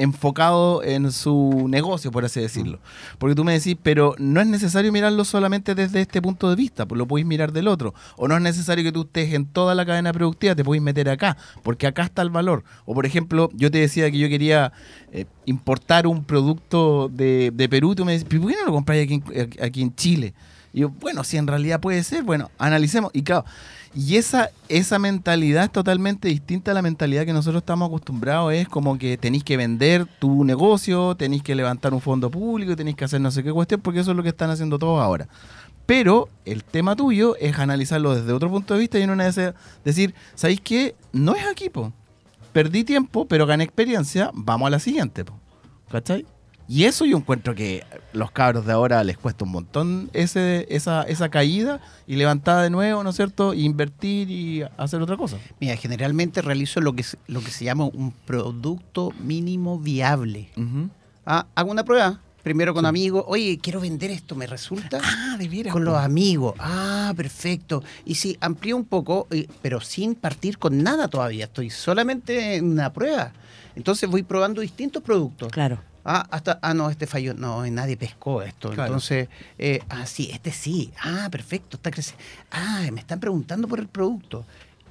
enfocado 0.00 0.82
en 0.82 1.12
su 1.12 1.66
negocio, 1.68 2.10
por 2.10 2.24
así 2.24 2.40
decirlo. 2.40 2.80
Porque 3.18 3.34
tú 3.34 3.44
me 3.44 3.52
decís, 3.52 3.76
pero 3.82 4.14
no 4.18 4.40
es 4.40 4.46
necesario 4.46 4.90
mirarlo 4.92 5.26
solamente 5.26 5.74
desde 5.74 6.00
este 6.00 6.22
punto 6.22 6.48
de 6.48 6.56
vista, 6.56 6.86
pues 6.86 6.98
lo 6.98 7.06
podéis 7.06 7.26
mirar 7.26 7.52
del 7.52 7.68
otro. 7.68 7.92
O 8.16 8.26
no 8.26 8.34
es 8.34 8.42
necesario 8.42 8.82
que 8.82 8.92
tú 8.92 9.02
estés 9.02 9.34
en 9.34 9.44
toda 9.44 9.74
la 9.74 9.84
cadena 9.84 10.12
productiva, 10.12 10.54
te 10.54 10.64
podéis 10.64 10.82
meter 10.82 11.10
acá, 11.10 11.36
porque 11.62 11.86
acá 11.86 12.04
está 12.04 12.22
el 12.22 12.30
valor. 12.30 12.64
O 12.86 12.94
por 12.94 13.04
ejemplo, 13.04 13.50
yo 13.52 13.70
te 13.70 13.78
decía 13.78 14.10
que 14.10 14.18
yo 14.18 14.28
quería 14.30 14.72
eh, 15.12 15.26
importar 15.44 16.06
un 16.06 16.24
producto 16.24 17.10
de, 17.12 17.50
de 17.52 17.68
Perú, 17.68 17.94
tú 17.94 18.06
me 18.06 18.12
decís, 18.12 18.26
¿pero 18.28 18.40
¿por 18.40 18.50
qué 18.52 18.56
no 18.58 18.66
lo 18.66 18.72
compráis 18.72 19.20
aquí 19.60 19.82
en 19.82 19.94
Chile? 19.94 20.34
Y 20.72 20.80
yo, 20.80 20.90
bueno, 20.90 21.24
si 21.24 21.36
en 21.36 21.46
realidad 21.46 21.80
puede 21.80 22.02
ser, 22.02 22.22
bueno, 22.22 22.50
analicemos. 22.58 23.10
Y 23.12 23.22
claro, 23.22 23.44
y 23.94 24.16
esa, 24.16 24.50
esa 24.68 24.98
mentalidad 24.98 25.64
es 25.64 25.72
totalmente 25.72 26.28
distinta 26.28 26.70
a 26.70 26.74
la 26.74 26.82
mentalidad 26.82 27.26
que 27.26 27.32
nosotros 27.32 27.62
estamos 27.62 27.88
acostumbrados. 27.88 28.52
Es 28.52 28.68
como 28.68 28.96
que 28.98 29.16
tenéis 29.16 29.42
que 29.42 29.56
vender 29.56 30.06
tu 30.18 30.44
negocio, 30.44 31.16
tenéis 31.16 31.42
que 31.42 31.54
levantar 31.54 31.92
un 31.92 32.00
fondo 32.00 32.30
público, 32.30 32.76
tenéis 32.76 32.96
que 32.96 33.04
hacer 33.04 33.20
no 33.20 33.30
sé 33.30 33.42
qué 33.42 33.52
cuestión, 33.52 33.80
porque 33.80 34.00
eso 34.00 34.12
es 34.12 34.16
lo 34.16 34.22
que 34.22 34.28
están 34.28 34.50
haciendo 34.50 34.78
todos 34.78 35.02
ahora. 35.02 35.28
Pero 35.86 36.28
el 36.44 36.62
tema 36.62 36.94
tuyo 36.94 37.34
es 37.40 37.58
analizarlo 37.58 38.14
desde 38.14 38.32
otro 38.32 38.48
punto 38.48 38.74
de 38.74 38.80
vista 38.80 38.98
y 38.98 39.02
en 39.02 39.10
una 39.10 39.28
de 39.28 39.54
decir, 39.84 40.14
¿sabéis 40.36 40.60
qué? 40.60 40.94
No 41.12 41.34
es 41.34 41.44
aquí. 41.44 41.68
Perdí 42.52 42.84
tiempo, 42.84 43.26
pero 43.26 43.44
gané 43.44 43.64
experiencia, 43.64 44.30
vamos 44.32 44.68
a 44.68 44.70
la 44.70 44.78
siguiente, 44.78 45.24
po. 45.24 45.34
¿Cachai? 45.90 46.24
Y 46.72 46.84
eso 46.84 47.04
yo 47.04 47.16
encuentro 47.16 47.56
que 47.56 47.82
los 48.12 48.30
cabros 48.30 48.64
de 48.64 48.70
ahora 48.72 49.02
les 49.02 49.18
cuesta 49.18 49.44
un 49.44 49.50
montón 49.50 50.08
ese, 50.12 50.66
esa, 50.70 51.02
esa 51.02 51.28
caída 51.28 51.80
y 52.06 52.14
levantada 52.14 52.62
de 52.62 52.70
nuevo, 52.70 53.02
¿no 53.02 53.10
es 53.10 53.16
cierto? 53.16 53.52
E 53.54 53.58
invertir 53.62 54.30
y 54.30 54.62
hacer 54.76 55.02
otra 55.02 55.16
cosa. 55.16 55.36
Mira, 55.58 55.74
generalmente 55.74 56.42
realizo 56.42 56.80
lo 56.80 56.92
que, 56.92 57.02
se- 57.02 57.18
lo 57.26 57.40
que 57.40 57.50
se 57.50 57.64
llama 57.64 57.86
un 57.86 58.12
producto 58.12 59.12
mínimo 59.20 59.80
viable. 59.80 60.48
Ah, 61.26 61.46
hago 61.56 61.72
una 61.72 61.84
prueba. 61.84 62.20
Primero 62.44 62.72
con 62.72 62.86
amigos. 62.86 63.24
Oye, 63.26 63.58
quiero 63.60 63.80
vender 63.80 64.12
esto, 64.12 64.34
¿me 64.36 64.46
resulta? 64.46 65.00
Ah, 65.02 65.36
de 65.38 65.48
veras. 65.48 65.72
con 65.72 65.84
los 65.84 65.96
amigos. 65.96 66.54
Ah, 66.60 67.12
perfecto. 67.16 67.82
Y 68.06 68.14
si 68.14 68.38
amplío 68.40 68.76
un 68.76 68.84
poco, 68.84 69.26
pero 69.60 69.80
sin 69.80 70.14
partir 70.14 70.56
con 70.56 70.82
nada 70.82 71.08
todavía. 71.08 71.46
Estoy 71.46 71.68
solamente 71.68 72.54
en 72.54 72.64
una 72.70 72.92
prueba. 72.92 73.32
Entonces 73.74 74.08
voy 74.08 74.22
probando 74.22 74.60
distintos 74.60 75.02
productos. 75.02 75.50
Claro. 75.52 75.80
Ah, 76.04 76.26
hasta, 76.30 76.58
ah, 76.62 76.74
no, 76.74 76.90
este 76.90 77.06
falló. 77.06 77.34
No, 77.34 77.64
nadie 77.66 77.96
pescó 77.96 78.42
esto. 78.42 78.70
Claro. 78.70 78.88
Entonces, 78.88 79.28
eh, 79.58 79.80
ah, 79.88 80.06
sí, 80.06 80.30
este 80.32 80.50
sí. 80.52 80.92
Ah, 81.02 81.28
perfecto, 81.30 81.76
está 81.76 81.90
creciendo. 81.90 82.22
Ah, 82.50 82.86
me 82.92 83.00
están 83.00 83.20
preguntando 83.20 83.68
por 83.68 83.78
el 83.78 83.88
producto. 83.88 84.44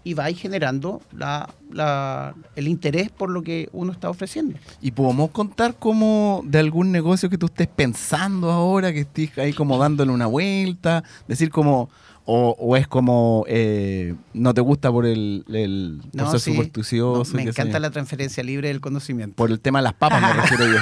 Y 0.09 0.15
va 0.15 0.25
generando 0.31 1.01
la, 1.15 1.47
la- 1.71 2.33
el 2.55 2.67
interés 2.67 3.11
por 3.11 3.29
lo 3.29 3.43
que 3.43 3.69
uno 3.73 3.91
está 3.91 4.09
ofreciendo. 4.09 4.57
¿Y 4.81 4.89
podemos 4.89 5.29
contar 5.29 5.75
como 5.75 6.41
de 6.45 6.57
algún 6.57 6.91
negocio 6.91 7.29
que 7.29 7.37
tú 7.37 7.45
estés 7.45 7.67
pensando 7.67 8.49
ahora, 8.49 8.91
que 8.91 9.01
estés 9.01 9.37
ahí 9.37 9.53
como 9.53 9.77
dándole 9.77 10.11
una 10.11 10.25
vuelta? 10.25 11.03
Decir 11.27 11.51
como, 11.51 11.91
o, 12.25 12.55
o 12.57 12.75
es 12.75 12.87
como, 12.87 13.45
eh, 13.47 14.15
no 14.33 14.53
te 14.55 14.61
gusta 14.61 14.91
por 14.91 15.05
el, 15.05 15.45
el 15.47 16.01
por 16.11 16.15
No, 16.23 16.31
ser 16.31 16.39
sí. 16.39 16.51
supersticioso. 16.53 17.31
No, 17.33 17.37
me 17.37 17.43
encanta 17.49 17.79
la 17.79 17.91
transferencia 17.91 18.43
libre 18.43 18.69
del 18.69 18.81
conocimiento. 18.81 19.35
Por 19.35 19.51
el 19.51 19.59
tema 19.59 19.77
de 19.77 19.83
las 19.83 19.93
papas 19.93 20.23
me 20.23 20.33
refiero 20.41 20.65
yo. 20.73 20.79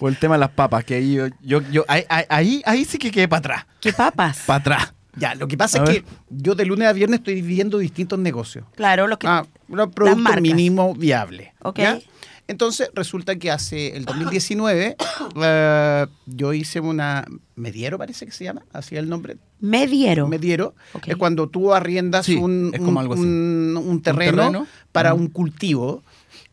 Por 0.00 0.10
el 0.10 0.18
tema 0.18 0.34
de 0.34 0.40
las 0.40 0.50
papas, 0.50 0.84
que 0.84 0.94
ahí 0.96 1.12
yo, 1.14 1.26
yo, 1.42 1.60
yo- 1.70 1.84
ahí, 1.86 2.02
ahí- 2.08 2.24
ahí, 2.28 2.62
ahí 2.66 2.84
sí 2.84 2.98
que 2.98 3.12
quedé 3.12 3.28
para 3.28 3.38
atrás. 3.38 3.66
¿Qué 3.80 3.92
papas? 3.92 4.40
Para 4.46 4.58
atrás. 4.58 4.94
Ya, 5.16 5.34
lo 5.34 5.46
que 5.48 5.56
pasa 5.56 5.78
A 5.80 5.84
es 5.84 5.88
ver. 5.90 6.02
que 6.02 6.08
yo 6.30 6.54
de 6.54 6.64
lunes 6.66 6.88
a 6.88 6.92
viernes 6.92 7.20
estoy 7.20 7.40
viendo 7.42 7.78
distintos 7.78 8.18
negocios. 8.18 8.64
claro, 8.74 9.06
los 9.06 9.18
que... 9.18 9.26
Ah, 9.26 9.46
un 9.68 9.90
producto 9.90 10.16
marcas. 10.22 10.42
mínimo 10.42 10.94
viable. 10.94 11.54
Ok. 11.62 11.78
¿ya? 11.78 11.98
Entonces 12.46 12.90
resulta 12.94 13.36
que 13.36 13.50
hace 13.50 13.96
el 13.96 14.04
2019 14.04 14.96
eh, 15.42 16.06
yo 16.26 16.52
hice 16.52 16.80
una 16.80 17.24
mediero 17.56 17.96
parece 17.96 18.26
que 18.26 18.32
se 18.32 18.44
llama, 18.44 18.62
así 18.72 18.96
es 18.96 18.98
el 18.98 19.08
nombre, 19.08 19.38
Mediero. 19.60 20.28
mediero, 20.28 20.74
es 21.06 21.16
cuando 21.16 21.48
tú 21.48 21.72
arriendas 21.72 22.26
Sí, 22.26 22.34
un, 22.36 22.72
un- 22.78 24.02
terreno, 24.02 24.36
terreno? 24.42 24.66
para 24.92 25.14
un 25.14 25.28
cultivo. 25.28 26.02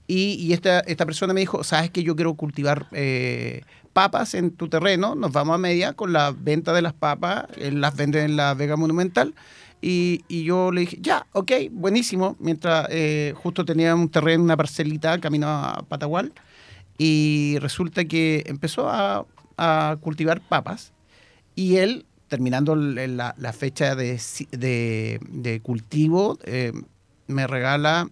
Y, 0.08 0.34
y 0.36 0.54
esta, 0.54 0.80
esta 0.82 1.06
persona 1.06 1.34
me 1.34 1.39
dijo, 1.41 1.63
sabes 1.63 1.89
que 1.89 2.04
yo 2.04 2.15
quiero 2.15 2.34
cultivar 2.36 2.88
eh, 2.91 3.62
papas 3.94 4.34
en 4.34 4.52
tu 4.52 4.68
terreno, 4.70 5.16
nos 5.16 5.32
vamos 5.32 5.56
a 5.56 5.58
media 5.58 5.94
con 5.94 6.14
la 6.14 6.32
venta 6.32 6.74
de 6.74 6.82
las 6.82 6.94
papas, 6.94 7.46
él 7.58 7.82
las 7.82 7.96
vende 7.96 8.24
en 8.24 8.36
la 8.36 8.54
Vega 8.54 8.76
Monumental 8.78 9.34
Y, 9.82 10.24
y 10.28 10.44
yo 10.44 10.72
le 10.72 10.82
dije, 10.82 10.98
ya, 11.02 11.26
ok, 11.34 11.52
buenísimo. 11.72 12.36
Mientras 12.40 12.88
eh, 12.92 13.34
justo 13.36 13.66
tenía 13.66 13.96
un 13.96 14.10
terreno, 14.10 14.44
una 14.44 14.56
parcelita, 14.56 15.20
camino 15.20 15.48
a 15.48 15.84
Patagual. 15.90 16.34
Y 17.00 17.58
resulta 17.62 18.06
que 18.06 18.44
empezó 18.46 18.88
a, 18.90 19.26
a 19.58 19.98
cultivar 20.00 20.40
papas. 20.40 20.92
Y 21.56 21.78
él, 21.78 22.06
terminando 22.28 22.76
la, 22.76 23.34
la 23.38 23.54
fecha 23.54 23.96
de, 23.96 24.20
de- 24.52 25.20
de 25.32 25.60
cultivo, 25.62 26.38
eh, 26.44 26.74
me 27.28 27.48
regala 27.48 28.08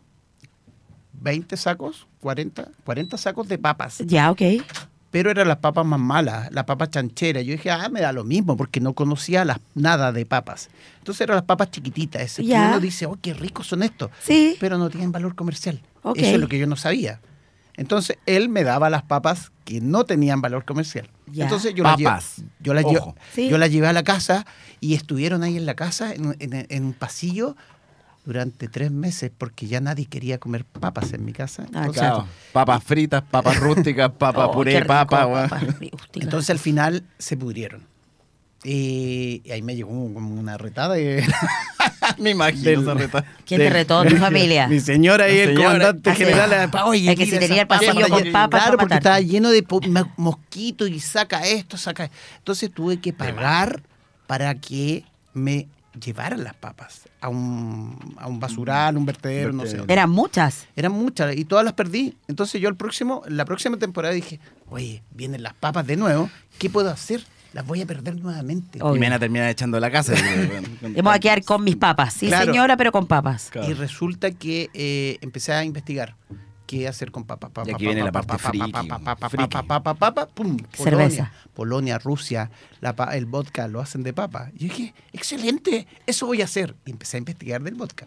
20 1.22 1.56
sacos, 1.58 2.08
40, 2.22 2.70
40 2.86 3.18
sacos 3.18 3.48
de 3.48 3.58
papas. 3.58 4.00
Ya, 4.06 4.32
ok. 4.32 4.42
Pero 5.12 5.32
eran 5.32 5.48
las 5.48 5.58
papas 5.58 5.86
más 5.86 6.00
malas, 6.00 6.52
las 6.52 6.66
papas 6.66 6.90
chancheras. 6.92 7.44
Yo 7.44 7.54
dije, 7.54 7.72
ah, 7.72 7.90
me 7.90 8.00
da 8.02 8.12
lo 8.12 8.24
mismo, 8.24 8.56
porque 8.56 8.80
no 8.80 8.94
conocía 8.94 9.44
las, 9.44 9.58
nada 9.74 10.12
de 10.12 10.26
papas. 10.26 10.70
Entonces 11.00 11.22
eran 11.22 11.36
las 11.38 11.46
papas 11.46 11.72
chiquititas, 11.72 12.22
esas 12.22 12.46
que 12.46 12.52
uno 12.54 12.80
dice, 12.80 13.06
oh, 13.08 13.18
qué 13.22 13.34
ricos 13.34 13.66
son 13.68 13.82
estos. 13.82 14.12
Sí. 14.24 14.56
Pero 14.60 14.78
no 14.78 14.90
tienen 14.90 15.12
valor 15.12 15.34
comercial. 15.36 15.82
Eso 16.16 16.36
es 16.36 16.40
lo 16.40 16.48
que 16.48 16.60
yo 16.60 16.68
no 16.68 16.76
sabía. 16.76 17.20
Entonces 17.76 18.18
él 18.26 18.50
me 18.50 18.64
daba 18.64 18.90
las 18.90 19.04
papas 19.04 19.52
que 19.66 19.80
no 19.82 20.04
tenían 20.04 20.42
valor 20.42 20.66
comercial. 20.66 21.10
Ya. 21.32 21.46
Entonces 21.46 21.74
yo 21.74 21.84
las, 21.84 21.96
Papas. 21.98 22.42
yo, 22.60 22.74
las 22.74 22.84
Ojo. 22.84 23.16
Sí. 23.34 23.48
yo 23.50 23.58
las 23.58 23.72
llevé 23.72 23.88
a 23.88 23.94
la 23.94 24.04
casa 24.04 24.46
y 24.82 24.96
estuvieron 24.96 25.44
ahí 25.44 25.56
en 25.58 25.66
la 25.66 25.76
casa, 25.76 26.14
en, 26.14 26.36
en- 26.40 26.66
en 26.70 26.84
un 26.84 26.94
pasillo, 26.94 27.56
durante 28.26 28.68
tres 28.68 28.92
meses, 28.92 29.32
porque 29.36 29.68
ya 29.68 29.80
nadie 29.82 30.06
quería 30.06 30.38
comer 30.38 30.66
papas 30.66 31.14
en 31.14 31.26
mi 31.26 31.34
casa. 31.34 31.64
Ah, 31.74 31.86
Entonces, 31.86 32.02
Claro, 32.02 32.28
papas 32.52 32.84
fritas, 32.84 33.24
papas 33.24 33.58
rústicas, 33.60 34.12
papa 34.12 34.48
Oh, 34.48 34.52
puré, 34.52 34.76
rico, 34.82 34.88
papa, 34.88 35.28
papas. 35.50 35.64
Entonces 36.16 36.50
al 36.50 36.60
final 36.60 37.04
se 37.18 37.38
pudrieron. 37.38 37.88
Y, 38.64 39.42
y 39.46 39.52
ahí 39.52 39.62
me 39.62 39.76
llegó 39.76 39.90
como 40.14 40.36
una 40.36 40.58
retada. 40.58 41.00
y- 41.00 41.22
Me 42.18 42.32
imagino 42.32 42.64
Del- 42.64 42.82
esa 42.82 42.94
reta. 42.94 43.26
¿Quién 43.46 43.62
te 43.62 43.70
retó? 43.70 44.04
¿Tu 44.04 44.18
familia? 44.18 44.68
Mi 44.68 44.80
señora 44.82 45.30
y 45.30 45.38
La 45.38 45.44
el 45.44 45.48
señora. 45.50 45.66
comandante 45.66 46.10
Ah, 46.10 46.16
general. 46.16 46.70
pa, 46.72 46.86
Oye, 46.86 47.10
Es 47.12 47.18
que 47.18 47.26
si 47.26 47.40
tenía 47.40 47.62
el 47.62 47.68
pasillo 47.68 47.94
papas, 47.94 48.10
con 48.10 48.32
papas, 48.34 48.62
Claro, 48.64 48.78
porque 48.78 48.96
estaba 48.96 49.20
lleno 49.22 49.50
de 49.50 49.66
mosquitos 50.18 50.90
y 50.90 51.00
saca 51.00 51.48
esto, 51.48 51.78
saca. 51.78 52.10
Entonces 52.40 52.72
tuve 52.74 53.00
que 53.00 53.14
pagar 53.14 53.82
para 54.28 54.54
que 54.56 55.06
me 55.34 55.68
llevaran 56.00 56.44
las 56.44 56.54
papas 56.56 57.02
a 57.22 57.30
un, 57.30 57.98
a 58.18 58.28
un 58.28 58.40
basural, 58.40 58.98
un 58.98 59.06
vertedero, 59.06 59.52
no 59.52 59.60
sé. 59.60 59.78
Vertedero. 59.78 59.82
dónde. 59.82 59.94
Eran 59.94 60.10
muchas. 60.10 60.68
Eran 60.76 60.92
muchas 60.92 61.36
y 61.36 61.46
todas 61.46 61.64
las 61.66 61.74
perdí. 61.74 62.16
Entonces 62.28 62.60
yo 62.62 62.70
el 62.70 62.76
próximo, 62.76 63.22
la 63.28 63.46
próxima 63.46 63.78
temporada 63.78 64.14
dije, 64.14 64.40
oye, 64.70 65.04
vienen 65.12 65.44
las 65.44 65.54
papas 65.54 65.86
de 65.88 65.96
nuevo, 65.98 66.30
¿qué 66.58 66.70
puedo 66.70 66.90
hacer? 66.90 67.22
Las 67.52 67.66
voy 67.66 67.82
a 67.82 67.86
perder 67.88 68.16
nuevamente. 68.16 68.78
Obvio. 68.82 68.96
Y 68.98 69.00
me 69.00 69.08
van 69.08 69.14
a 69.14 69.20
terminar 69.20 69.50
echando 69.50 69.80
la 69.80 69.90
casa. 69.90 70.14
Vamos 70.94 71.14
a 71.16 71.20
quedar 71.20 71.44
con 71.44 71.64
mis 71.64 71.76
papas. 71.76 72.14
Sí, 72.14 72.28
Claro. 72.28 72.46
señora, 72.46 72.78
pero 72.78 72.92
con 72.92 73.08
papas. 73.08 73.50
Claro. 73.52 73.70
Y 73.70 73.74
resulta 73.74 74.30
que 74.32 74.70
eh, 74.76 75.18
empecé 75.22 75.54
a 75.54 75.64
investigar 75.64 76.16
qué 76.70 76.88
hacer 76.88 77.10
con 77.12 77.24
papas. 77.24 77.68
Y 77.68 77.72
aquí 77.72 77.86
viene 77.86 78.04
la 78.04 78.12
parte 78.12 78.38
friki, 78.38 78.72
friki. 78.72 79.58
pum, 80.36 80.58
Cerveza. 80.72 81.32
Polonia, 81.34 81.34
Polonia, 81.56 81.98
Rusia, 81.98 82.52
la 82.80 82.96
el 83.14 83.26
vodka 83.26 83.68
lo 83.68 83.82
hacen 83.82 84.04
de 84.04 84.14
papa. 84.14 84.52
Y 84.54 84.66
dije, 84.66 84.94
excelente, 85.12 85.88
eso 86.06 86.28
voy 86.28 86.42
a 86.42 86.46
hacer. 86.46 86.76
Y 86.86 86.92
empecé 86.92 87.18
a 87.18 87.20
investigar 87.20 87.64
del 87.64 87.74
vodka. 87.74 88.06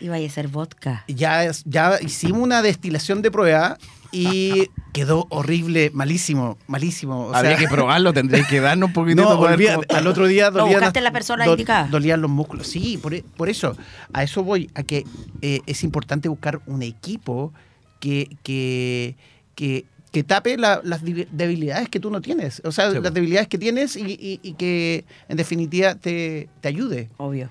Y 0.00 0.08
vaya 0.08 0.26
a 0.26 0.30
ser 0.30 0.48
vodka. 0.48 1.04
Ya, 1.06 1.48
ya 1.64 2.00
hicimos 2.00 2.40
una 2.42 2.60
destilación 2.60 3.22
de 3.22 3.30
prueba 3.30 3.78
y 4.10 4.68
quedó 4.92 5.28
horrible, 5.30 5.92
malísimo, 5.94 6.58
malísimo. 6.66 7.26
O 7.28 7.34
Habría 7.34 7.56
sea, 7.56 7.60
que 7.60 7.68
probarlo, 7.72 8.12
tendréis 8.12 8.48
que 8.48 8.60
darnos 8.60 8.88
un 8.88 8.94
poquitito 8.94 9.22
no, 9.22 9.36
cómo- 9.36 9.46
al 9.46 10.06
otro 10.08 10.26
día 10.26 10.50
dolían, 10.50 10.92
la 11.00 11.12
persona 11.12 11.46
dolían 11.88 12.20
los 12.20 12.30
músculos. 12.32 12.66
Sí, 12.66 12.98
por, 13.00 13.22
por 13.22 13.48
eso. 13.48 13.76
A 14.12 14.24
eso 14.24 14.42
voy, 14.42 14.70
a 14.74 14.82
que 14.82 15.04
eh, 15.40 15.60
es 15.66 15.84
importante 15.84 16.28
buscar 16.28 16.60
un 16.66 16.82
equipo 16.82 17.52
que, 18.00 18.36
que, 18.42 19.16
que, 19.54 19.84
que 20.12 20.22
tape 20.24 20.56
la- 20.56 20.80
las 20.84 21.02
debilidades 21.02 21.88
que 21.88 22.00
tú 22.00 22.10
no 22.10 22.20
tienes. 22.20 22.60
O 22.64 22.72
sea, 22.72 22.88
Sí, 22.88 22.94
las 22.94 23.02
pues. 23.02 23.14
debilidades 23.14 23.48
que 23.48 23.58
tienes 23.58 23.96
y, 23.96 24.02
y- 24.12 24.40
y 24.42 24.52
que 24.54 25.04
en 25.28 25.36
definitiva 25.36 25.94
te, 25.94 26.48
te 26.60 26.68
ayude. 26.68 27.10
Obvio. 27.18 27.50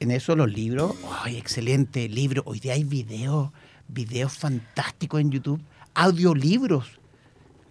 En 0.00 0.10
eso 0.10 0.36
los 0.36 0.52
libros, 0.52 0.94
¡ay, 1.22 1.36
excelente! 1.36 2.08
Libro. 2.08 2.42
Hoy 2.46 2.60
día 2.60 2.74
hay 2.74 2.84
videos, 2.84 3.50
videos 3.88 4.36
fantásticos 4.36 5.20
en 5.20 5.30
YouTube, 5.30 5.60
audiolibros, 5.94 6.86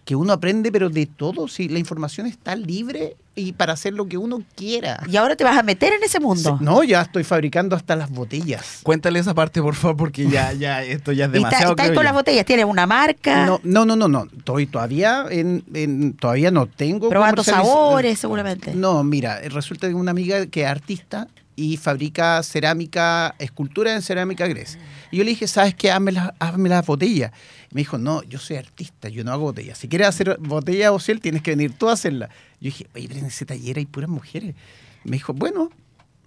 que 0.05 0.15
uno 0.15 0.33
aprende, 0.33 0.71
pero 0.71 0.89
de 0.89 1.05
todo, 1.05 1.47
si 1.47 1.69
la 1.69 1.79
información 1.79 2.27
está 2.27 2.55
libre 2.55 3.15
y 3.35 3.53
para 3.53 3.73
hacer 3.73 3.93
lo 3.93 4.05
que 4.07 4.17
uno 4.17 4.43
quiera. 4.55 5.01
Y 5.09 5.15
ahora 5.17 5.35
te 5.35 5.43
vas 5.43 5.57
a 5.57 5.63
meter 5.63 5.93
en 5.93 6.03
ese 6.03 6.19
mundo. 6.19 6.57
No, 6.61 6.83
ya 6.83 7.01
estoy 7.01 7.23
fabricando 7.23 7.75
hasta 7.75 7.95
las 7.95 8.09
botellas. 8.11 8.81
Cuéntale 8.83 9.19
esa 9.19 9.33
parte, 9.33 9.61
por 9.61 9.75
favor, 9.75 9.95
porque 9.97 10.27
ya, 10.29 10.51
ya, 10.59 10.83
esto 10.83 11.11
ya 11.13 11.25
es 11.25 11.31
Y 11.31 11.37
está, 11.37 11.47
demasiado. 11.49 11.75
está 11.77 11.93
con 11.93 12.03
las 12.03 12.13
botellas. 12.13 12.45
Tienes 12.45 12.65
una 12.65 12.85
marca. 12.85 13.45
No, 13.45 13.59
no, 13.63 13.85
no, 13.85 13.95
no, 13.95 14.07
no. 14.07 14.27
Estoy 14.37 14.67
todavía 14.67 15.25
en, 15.31 15.63
en- 15.73 16.13
todavía 16.13 16.51
no 16.51 16.65
tengo. 16.67 17.09
probando 17.09 17.43
sabores, 17.43 18.19
seguramente. 18.19 18.75
No, 18.75 19.03
mira, 19.03 19.39
resulta 19.49 19.87
que 19.87 19.93
una 19.93 20.11
amiga 20.11 20.45
que 20.47 20.63
es 20.63 20.67
artista 20.67 21.27
y 21.55 21.77
fabrica 21.77 22.41
cerámica, 22.43 23.35
escultura 23.39 23.93
en 23.93 24.01
cerámica 24.01 24.47
gres. 24.47 24.77
Y 25.11 25.17
yo 25.17 25.23
le 25.23 25.31
dije, 25.31 25.47
¿sabes 25.47 25.75
qué? 25.75 25.91
Hazme 25.91 26.11
las 26.11 26.33
las 26.39 26.85
botellas. 26.85 27.31
Me 27.71 27.81
dijo, 27.81 27.97
no, 27.97 28.23
yo 28.23 28.39
soy 28.39 28.57
artista, 28.57 29.09
yo 29.09 29.23
no 29.23 29.31
hago 29.31 29.43
botellas. 29.43 29.77
Si 29.77 29.87
quieres 29.87 30.07
hacer 30.07 30.37
botella 30.39 30.91
o 30.91 30.99
ciel, 30.99 31.19
tienes 31.19 31.41
que 31.41 31.51
venir 31.51 31.73
tú 31.73 31.89
a 31.89 31.93
hacerla. 31.93 32.29
Yo 32.59 32.65
dije, 32.65 32.87
oye, 32.95 33.07
pero 33.07 33.19
en 33.19 33.25
ese 33.27 33.45
taller 33.45 33.77
hay 33.77 33.85
puras 33.85 34.09
mujeres. 34.09 34.55
Me 35.03 35.17
dijo, 35.17 35.33
bueno, 35.33 35.69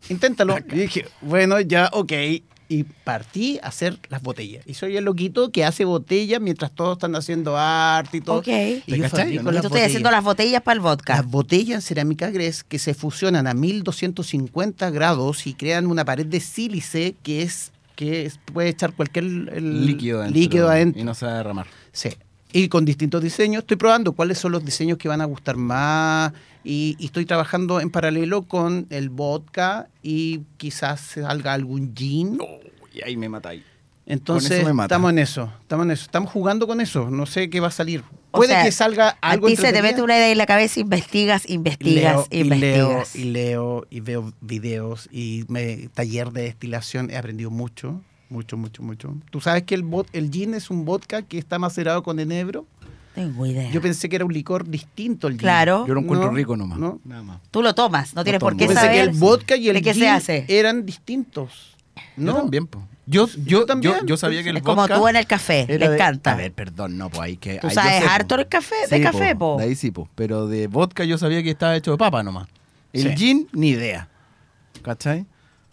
inténtalo. 0.08 0.58
Y 0.58 0.76
dije, 0.76 1.06
bueno, 1.20 1.60
ya, 1.60 1.90
ok. 1.92 2.12
Y 2.68 2.82
partí 2.82 3.58
a 3.62 3.68
hacer 3.68 3.98
las 4.08 4.22
botellas. 4.22 4.64
Y 4.66 4.74
soy 4.74 4.96
el 4.96 5.04
loquito 5.04 5.52
que 5.52 5.64
hace 5.64 5.84
botellas 5.84 6.40
mientras 6.40 6.72
todos 6.72 6.96
están 6.96 7.14
haciendo 7.14 7.56
arte 7.56 8.16
y 8.16 8.20
todo. 8.20 8.38
Ok. 8.38 8.48
Y 8.48 8.80
¿Te 8.80 8.96
yo 8.98 9.02
cachai, 9.02 9.36
no? 9.38 9.50
Y 9.50 9.54
las 9.54 9.62
tú 9.62 9.68
estás 9.68 9.86
haciendo 9.86 10.10
las 10.10 10.24
botellas 10.24 10.62
para 10.62 10.74
el 10.74 10.80
vodka. 10.80 11.14
Las 11.16 11.26
botellas 11.26 11.76
en 11.76 11.82
cerámica 11.82 12.30
gres 12.30 12.64
que 12.64 12.78
se 12.80 12.94
fusionan 12.94 13.46
a 13.46 13.54
1250 13.54 14.90
grados 14.90 15.46
y 15.46 15.54
crean 15.54 15.86
una 15.86 16.04
pared 16.04 16.26
de 16.26 16.40
sílice 16.40 17.14
que 17.22 17.42
es 17.42 17.72
que 17.94 18.26
es- 18.26 18.38
puede 18.52 18.68
echar 18.68 18.92
cualquier 18.92 19.24
el- 19.24 19.86
líquido 19.86 20.20
adentro. 20.20 20.38
líquido 20.40 20.68
adentro. 20.68 21.00
Y 21.00 21.04
no 21.04 21.14
se 21.14 21.24
va 21.24 21.32
a 21.32 21.36
derramar. 21.38 21.66
Sí. 21.92 22.10
Y 22.52 22.68
con 22.68 22.84
distintos 22.84 23.22
diseños. 23.22 23.60
Estoy 23.62 23.76
probando 23.78 24.12
cuáles 24.12 24.38
son 24.38 24.52
los 24.52 24.64
diseños 24.64 24.98
que 24.98 25.08
van 25.08 25.20
a 25.20 25.24
gustar 25.24 25.56
más. 25.56 26.32
Y, 26.68 26.96
y 26.98 27.06
estoy 27.06 27.26
trabajando 27.26 27.80
en 27.80 27.90
paralelo 27.90 28.42
con 28.42 28.88
el 28.90 29.08
vodka 29.08 29.88
y 30.02 30.40
quizás 30.56 31.00
salga 31.00 31.52
algún 31.52 31.94
gin. 31.94 32.38
Y 32.92 33.02
ahí 33.02 33.16
me 33.16 33.28
matáis. 33.28 33.62
Entonces, 34.04 34.50
Con 34.50 34.58
eso 34.58 34.66
me 34.66 34.72
mata. 34.72 34.86
estamos 34.86 35.10
en 35.10 35.18
eso. 35.18 35.52
Estamos 35.60 35.86
en 35.86 35.90
eso. 35.92 36.02
Estamos 36.02 36.30
jugando 36.30 36.66
con 36.66 36.80
eso. 36.80 37.10
No 37.10 37.26
sé 37.26 37.50
qué 37.50 37.60
va 37.60 37.68
a 37.68 37.72
salir. 37.72 38.02
Puede 38.30 38.52
sea, 38.52 38.64
que 38.64 38.72
salga 38.72 39.16
algo 39.20 39.46
a 39.46 39.50
ti 39.50 39.56
se 39.56 39.72
te 39.72 39.82
mete 39.82 40.02
una 40.02 40.16
idea 40.16 40.30
en 40.30 40.38
la 40.38 40.46
cabeza, 40.46 40.80
investigas, 40.80 41.48
investigas, 41.48 42.16
leo, 42.16 42.26
y 42.30 42.44
leo 42.44 42.90
investigas. 42.90 43.16
y 43.16 43.24
leo 43.24 43.86
y 43.90 44.00
veo 44.00 44.32
videos 44.40 45.08
y 45.10 45.44
me 45.48 45.88
taller 45.94 46.32
de 46.32 46.42
destilación 46.42 47.10
he 47.10 47.16
aprendido 47.16 47.50
mucho 47.50 48.02
mucho 48.28 48.58
mucho 48.58 48.82
mucho 48.82 49.14
tú 49.30 49.40
sabes 49.40 49.62
que 49.62 49.74
el 49.74 49.84
bot, 49.84 50.08
el 50.12 50.30
gin 50.30 50.52
es 50.52 50.68
un 50.68 50.84
vodka 50.84 51.22
que 51.22 51.38
está 51.38 51.58
macerado 51.58 52.02
con 52.02 52.20
enebro 52.20 52.66
Tengo 53.16 53.44
idea. 53.46 53.68
yo 53.72 53.80
pensé 53.82 54.08
que 54.08 54.14
era 54.16 54.24
un 54.24 54.32
licor 54.32 54.68
distinto 54.68 55.26
el 55.26 55.32
gin 55.32 55.38
Claro. 55.40 55.84
Yo 55.88 55.94
lo 55.94 56.00
encuentro 56.02 56.30
No, 56.30 56.36
rico 56.36 56.56
nomás. 56.56 56.78
no. 56.78 57.00
Nada 57.04 57.22
más. 57.24 57.40
Tú 57.50 57.62
lo 57.62 57.74
tomas, 57.74 58.14
no 58.14 58.22
tienes 58.22 58.38
por 58.40 58.56
qué 58.56 58.64
yo 58.64 58.68
pensé 58.68 58.82
saber 58.82 58.94
que 59.04 59.10
el 59.10 59.18
vodka 59.18 59.56
y 59.56 59.68
el 59.70 59.82
gin 59.82 59.94
se 59.94 60.08
hace. 60.08 60.44
eran 60.48 60.86
distintos 60.86 61.74
No, 62.16 62.34
también, 62.36 62.68
po. 62.68 62.86
Yo, 63.08 63.26
yo, 63.28 63.34
yo, 63.44 63.66
también. 63.66 63.94
yo 64.04 64.16
sabía 64.16 64.42
que 64.42 64.50
el 64.50 64.56
Es 64.58 64.62
como 64.62 64.86
tú 64.88 65.06
en 65.08 65.16
el 65.16 65.26
café, 65.26 65.64
le 65.68 65.78
de- 65.78 65.94
encanta. 65.94 66.32
A 66.32 66.36
ver, 66.36 66.52
perdón, 66.52 66.98
no, 66.98 67.08
pues 67.08 67.20
ahí 67.22 67.36
que. 67.36 67.58
Tú 67.58 67.68
ahí 67.68 67.74
sabes 67.74 68.02
harto 68.08 68.34
el 68.34 68.48
café, 68.48 68.74
de 68.90 68.96
Sí, 68.98 69.02
café, 69.02 69.34
po. 69.36 69.56
De 69.58 69.64
ahí 69.64 69.74
sí, 69.76 69.90
po. 69.92 70.08
Pero 70.14 70.46
de 70.48 70.66
vodka 70.66 71.04
yo 71.04 71.16
sabía 71.16 71.42
que 71.42 71.50
estaba 71.50 71.74
hecho 71.76 71.92
de 71.92 71.96
papa 71.98 72.22
nomás. 72.22 72.48
El 72.92 73.10
Sí. 73.10 73.16
gin, 73.16 73.48
ni 73.52 73.70
idea. 73.70 74.08
¿Cachai? 74.82 75.24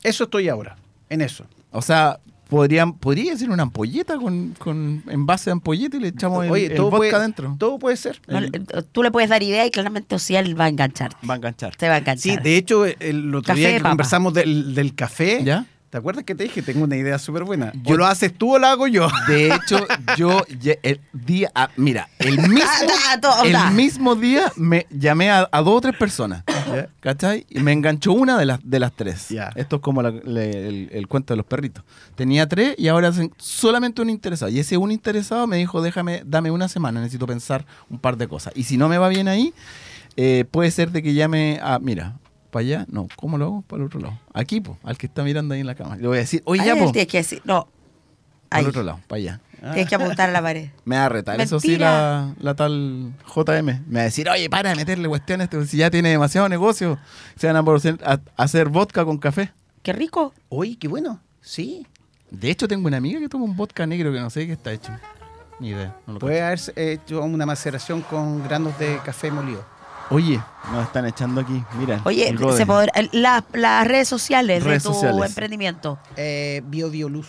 eso 0.03 0.25
estoy 0.25 0.49
ahora 0.49 0.75
en 1.09 1.21
eso 1.21 1.45
O 1.71 1.81
sea, 1.81 2.19
podrían, 2.53 2.93
podría 2.93 3.37
ser 3.37 3.49
una 3.49 3.63
ampolleta 3.63 4.17
con, 4.17 4.55
con 4.57 5.03
en 5.07 5.25
base 5.25 5.45
de 5.45 5.53
ampolleta 5.53 5.97
y 5.97 5.99
le 5.99 6.07
echamos 6.09 6.45
el, 6.45 6.51
oye 6.51 6.65
el 6.67 6.75
todo 6.75 6.85
vodka 6.91 6.97
puede, 6.97 7.15
adentro. 7.15 7.55
todo 7.59 7.79
puede 7.79 7.97
ser 7.97 8.21
No, 8.27 8.39
le- 8.39 8.49
tú 8.91 9.03
le 9.03 9.11
puedes 9.11 9.29
dar 9.29 9.43
idea 9.43 9.65
y 9.65 9.71
claramente 9.71 10.15
Ociel 10.15 10.59
va 10.59 10.65
a 10.65 10.69
enganchar. 10.69 11.11
Va 11.29 11.33
a 11.33 11.37
enganchar. 11.37 11.73
Se 11.79 11.87
va 11.89 11.95
a 11.95 11.97
enganchar. 11.97 12.21
sí 12.37 12.37
de 12.41 12.57
hecho 12.57 12.85
el 12.85 13.33
otro 13.35 13.47
Café 13.47 13.59
día 13.59 13.77
que 13.77 13.81
conversamos 13.81 14.33
del, 14.33 14.73
del 14.75 14.95
café 14.95 15.41
¿Ya? 15.43 15.65
¿Te 15.89 15.97
acuerdas 15.99 16.23
que 16.23 16.33
te 16.33 16.45
dije? 16.45 16.63
Tengo 16.63 16.85
una 16.85 16.95
idea 16.95 17.19
súper 17.19 17.43
buena. 17.43 17.71
Yo- 17.83 17.93
¿O 17.93 17.97
lo 17.97 18.07
haces 18.07 18.33
tú 18.35 18.55
o 18.55 18.57
lo 18.57 18.65
hago 18.65 18.87
yo? 18.87 19.07
De 19.27 19.53
hecho, 19.53 19.85
yo 20.17 20.43
el 20.81 20.99
día, 21.13 21.51
ah, 21.53 21.69
mira, 21.77 22.09
el 22.17 22.39
mismo, 22.39 22.63
Ah, 23.23 23.43
el 23.69 23.75
mismo 23.75 24.15
día 24.15 24.51
me 24.55 24.87
llamé 24.89 25.29
a, 25.29 25.47
a 25.51 25.61
dos 25.61 25.75
o 25.75 25.81
tres 25.81 25.95
personas, 25.95 26.43
¿Ya? 26.75 26.89
¿cachai? 26.99 27.45
Y 27.49 27.59
me 27.59 27.71
enganchó 27.71 28.13
una 28.13 28.37
de 28.37 28.45
las, 28.45 28.59
de 28.63 28.79
las 28.79 28.91
tres. 28.93 29.29
Ya. 29.29 29.51
Esto 29.55 29.77
es 29.77 29.81
como 29.81 30.01
la- 30.01 30.11
le- 30.11 30.67
el, 30.67 30.89
el 30.91 31.07
cuento 31.07 31.33
de 31.33 31.37
los 31.37 31.45
perritos. 31.45 31.83
Tenía 32.15 32.47
tres 32.47 32.75
y 32.77 32.87
ahora 32.87 33.09
hacen 33.09 33.31
solamente 33.37 34.01
un 34.01 34.09
interesado. 34.09 34.51
Y 34.51 34.59
ese 34.59 34.77
un 34.77 34.91
interesado 34.91 35.47
me 35.47 35.57
dijo, 35.57 35.81
déjame, 35.81 36.23
dame 36.25 36.51
una 36.51 36.67
semana, 36.67 36.99
necesito 37.01 37.25
pensar 37.27 37.65
un 37.89 37.99
par 37.99 38.17
de 38.17 38.27
cosas. 38.27 38.53
Y 38.55 38.63
si 38.63 38.77
no 38.77 38.89
me 38.89 38.97
va 38.97 39.09
bien 39.09 39.27
ahí, 39.27 39.53
eh, 40.15 40.45
puede 40.51 40.69
ser 40.71 40.91
de 40.91 41.01
que 41.03 41.13
llame 41.13 41.59
a, 41.61 41.79
mira, 41.79 42.17
para 42.51 42.61
allá. 42.65 42.85
No, 42.89 43.07
¿cómo 43.15 43.37
lo 43.37 43.45
hago? 43.45 43.61
Para 43.63 43.81
el 43.81 43.87
otro 43.87 43.99
lado. 43.99 44.19
Aquí, 44.33 44.61
pues, 44.61 44.77
al 44.83 44.97
que 44.97 45.07
está 45.07 45.23
mirando 45.23 45.53
ahí 45.55 45.61
en 45.61 45.67
la 45.67 45.75
cama. 45.75 45.95
Le 45.97 46.07
voy 46.07 46.17
a 46.17 46.21
decir, 46.21 46.41
oye, 46.45 46.61
ya. 46.65 46.73
Tienes 46.91 47.07
que 47.07 47.17
decir, 47.17 47.41
no. 47.45 47.67
Para 48.49 48.61
el 48.61 48.67
otro 48.69 48.83
lado, 48.83 48.99
para 49.07 49.17
allá. 49.19 49.41
Tienes 49.71 49.87
que 49.87 49.95
apuntar 49.95 50.29
a 50.29 50.31
la 50.33 50.41
pared. 50.41 50.69
Me 50.85 50.97
va 50.97 51.05
a 51.05 51.09
retar, 51.09 51.39
eso 51.39 51.59
sí, 51.59 51.77
la, 51.77 52.33
la 52.39 52.53
tal 52.53 53.13
JM. 53.33 53.65
Me 53.65 53.93
va 53.95 53.99
a 54.01 54.03
decir, 54.03 54.27
oye, 54.29 54.49
para 54.49 54.71
de 54.71 54.75
meterle 54.75 55.07
cuestiones, 55.07 55.45
este, 55.45 55.65
si 55.67 55.77
ya 55.77 55.89
tiene 55.89 56.09
demasiado 56.09 56.49
negocio. 56.49 56.99
Se 57.37 57.47
van 57.47 57.55
a, 57.55 57.63
poder 57.63 57.97
a- 58.05 58.13
a 58.35 58.43
hacer 58.43 58.67
vodka 58.69 59.05
con 59.05 59.17
café. 59.17 59.51
Qué 59.81 59.93
rico. 59.93 60.33
Uy, 60.49 60.75
qué 60.75 60.87
bueno. 60.87 61.19
Sí. 61.41 61.87
De 62.31 62.49
hecho, 62.49 62.67
tengo 62.67 62.87
una 62.87 62.97
amiga 62.97 63.19
que 63.19 63.29
toma 63.29 63.45
un 63.45 63.55
vodka 63.55 63.85
negro 63.85 64.11
que 64.11 64.19
no 64.19 64.29
sé 64.29 64.45
qué 64.47 64.53
está 64.53 64.71
hecho. 64.73 64.91
Ni 65.59 65.69
idea. 65.69 65.95
No 66.07 66.13
lo 66.13 66.19
Puede 66.19 66.41
haber 66.41 66.59
hecho 66.75 67.21
una 67.23 67.45
maceración 67.45 68.01
con 68.01 68.43
granos 68.43 68.77
de 68.79 68.99
café 69.05 69.29
molido. 69.31 69.63
Oye, 70.09 70.41
nos 70.71 70.83
están 70.85 71.05
echando 71.05 71.39
aquí. 71.41 71.63
Mira. 71.79 72.01
Oye, 72.03 72.35
se 72.57 72.65
podrá- 72.65 72.91
la- 73.13 73.45
las 73.53 73.87
redes 73.87 74.07
sociales 74.09 74.63
Redes 74.63 74.83
de 74.83 74.89
tu 74.89 74.93
sociales. 74.93 75.29
emprendimiento. 75.29 75.99
Eh. 76.17 76.61
Bio, 76.65 76.89
Bio 76.89 77.07
Luz. 77.07 77.27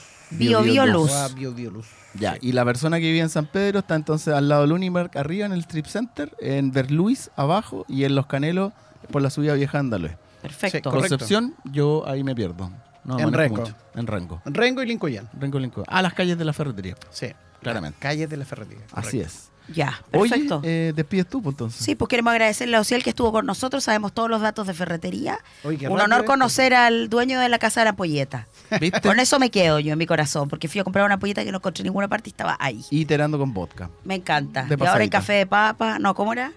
Ah, 1.12 1.28
Biobioluz. 1.34 1.86
Ya, 2.14 2.36
y 2.40 2.52
la 2.52 2.64
persona 2.64 2.98
que 2.98 3.06
vive 3.06 3.20
en 3.20 3.28
San 3.28 3.46
Pedro 3.46 3.80
está 3.80 3.94
entonces 3.94 4.32
al 4.34 4.48
lado 4.48 4.62
del 4.62 4.72
Unimark, 4.72 5.16
arriba 5.16 5.46
en 5.46 5.52
el 5.52 5.60
Strip 5.60 5.86
Center, 5.86 6.34
en 6.38 6.70
Berluis, 6.70 7.30
abajo, 7.36 7.84
y 7.88 8.04
en 8.04 8.14
Los 8.14 8.26
Canelos, 8.26 8.72
por 9.10 9.22
la 9.22 9.30
subida 9.30 9.54
vieja 9.54 9.78
Andaluz. 9.78 10.12
Perfecto. 10.42 10.90
Correcto. 10.90 11.18
Concepción, 11.18 11.54
yo 11.64 12.04
ahí 12.06 12.22
me 12.22 12.34
pierdo. 12.34 12.70
No 13.04 13.18
En 13.18 13.30
mucho. 13.30 13.74
En 13.94 14.06
Renco. 14.06 14.42
Rengo 14.44 14.82
y 14.82 14.86
Lincoln. 14.86 15.28
Renco, 15.38 15.58
Linco. 15.58 15.84
Ah, 15.86 16.02
las 16.02 16.14
calles 16.14 16.38
de 16.38 16.44
la 16.44 16.52
ferretería. 16.52 16.94
Sí. 17.10 17.28
Claramente. 17.60 17.98
Calles 18.00 18.28
de 18.28 18.36
la 18.36 18.44
ferretería. 18.44 18.84
Así 18.92 19.20
es. 19.20 19.50
Ya, 19.68 19.98
Oye, 20.12 20.28
perfecto. 20.30 20.60
eh, 20.62 20.92
despides 20.94 21.26
tú, 21.28 21.40
pues, 21.42 21.54
entonces. 21.54 21.82
Sí, 21.82 21.94
pues 21.94 22.08
queremos 22.10 22.32
agradecerle 22.32 22.76
a 22.76 22.80
Ociel 22.80 23.02
que 23.02 23.10
estuvo 23.10 23.32
con 23.32 23.46
nosotros. 23.46 23.82
Sabemos 23.84 24.12
todos 24.12 24.28
los 24.28 24.42
datos 24.42 24.66
de 24.66 24.74
ferretería. 24.74 25.38
Oye, 25.64 25.78
qué 25.78 25.88
Un 25.88 26.00
honor 26.00 26.20
esto. 26.20 26.32
conocer 26.32 26.74
al 26.74 27.08
dueño 27.08 27.40
de 27.40 27.48
la 27.48 27.58
casa 27.58 27.80
de 27.80 27.86
la 27.86 27.94
polleta. 27.96 28.46
¿Viste? 28.80 29.00
Con 29.00 29.18
eso 29.20 29.38
me 29.38 29.50
quedo 29.50 29.80
yo 29.80 29.92
en 29.92 29.98
mi 29.98 30.06
corazón, 30.06 30.48
porque 30.50 30.68
fui 30.68 30.80
a 30.80 30.84
comprar 30.84 31.06
una 31.06 31.18
polleta 31.18 31.44
que 31.44 31.50
no 31.50 31.58
encontré 31.58 31.80
en 31.82 31.86
ninguna 31.86 32.08
parte 32.08 32.28
y 32.28 32.32
estaba 32.32 32.56
ahí. 32.60 32.84
Iterando 32.90 33.38
con 33.38 33.54
vodka. 33.54 33.88
Me 34.04 34.16
encanta. 34.16 34.64
De 34.64 34.70
y 34.70 34.72
ahora 34.74 34.84
pasadita. 34.92 35.18
café 35.18 35.32
de 35.34 35.46
papa. 35.46 35.98
No, 35.98 36.14
¿cómo 36.14 36.32
era? 36.34 36.52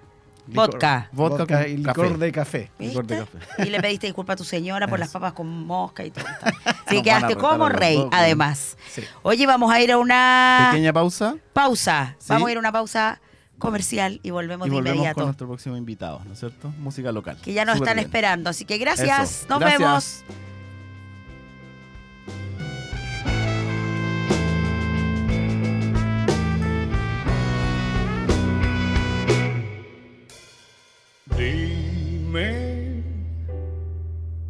Licor. 0.48 0.72
Vodka. 0.72 1.10
Vodka, 1.12 1.38
Vodka 1.44 1.64
con 1.64 1.72
y 1.72 1.84
café. 1.84 2.02
licor 2.04 2.18
de 2.18 2.32
café. 2.32 2.72
Licor 2.80 3.06
de. 3.08 3.26
Y 3.60 3.70
le 3.70 3.80
pediste 3.82 4.08
disculpas 4.08 4.34
a 4.36 4.38
tu 4.38 4.44
señora 4.44 4.88
por 4.88 4.98
las 5.00 5.12
papas 5.12 5.34
con 5.34 5.48
mosca 5.66 6.06
y 6.06 6.12
todo. 6.12 6.26
Así 6.86 6.98
que 6.98 7.04
quedaste 7.04 7.36
como 7.36 7.68
rey, 7.70 7.98
dos, 7.98 8.10
además. 8.12 8.78
Sí. 8.90 9.04
Oye, 9.24 9.46
vamos 9.46 9.72
a 9.72 9.82
ir 9.82 9.92
a 9.92 9.98
una 9.98 10.70
Pequeña 10.72 10.94
pausa 10.94 11.36
pausa. 11.54 12.16
Sí. 12.20 12.26
Vamos 12.30 12.48
a 12.48 12.52
ir 12.52 12.58
a 12.58 12.60
una 12.60 12.72
pausa 12.72 13.20
comercial 13.60 14.20
y 14.24 14.30
volvemos 14.30 14.68
y 14.68 14.70
de 14.70 14.76
volvemos 14.76 14.92
con 14.94 14.98
inmediato. 15.04 15.24
nuestro 15.26 15.48
próximo 15.48 15.76
invitado, 15.78 16.22
¿no 16.26 16.34
es 16.34 16.40
cierto? 16.40 16.70
Música 16.78 17.12
local. 17.12 17.38
Que 17.44 17.54
ya 17.54 17.66
nos 17.66 17.78
Súper 17.78 17.88
están 17.88 17.98
bien. 17.98 18.06
esperando. 18.08 18.50
Así 18.52 18.66
que 18.66 18.78
gracias. 18.78 19.32
Eso. 19.42 19.46
Nos 19.50 19.60
Gracias. 19.60 19.80
vemos. 19.80 20.47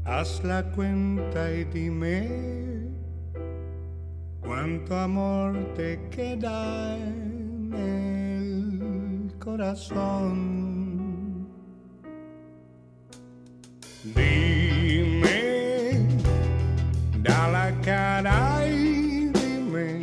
Haz 0.04 0.44
la 0.44 0.64
cuenta 0.72 1.52
y 1.54 1.64
dime 1.66 2.28
cuánto 4.42 4.98
amor 4.98 5.56
te 5.76 6.00
queda 6.10 6.98
en 6.98 7.74
el 7.74 9.38
corazón. 9.40 10.68
Dime, 14.04 15.30
da 17.22 17.48
la 17.50 17.82
cara 17.82 18.68
y 18.68 19.30
dime 19.30 20.02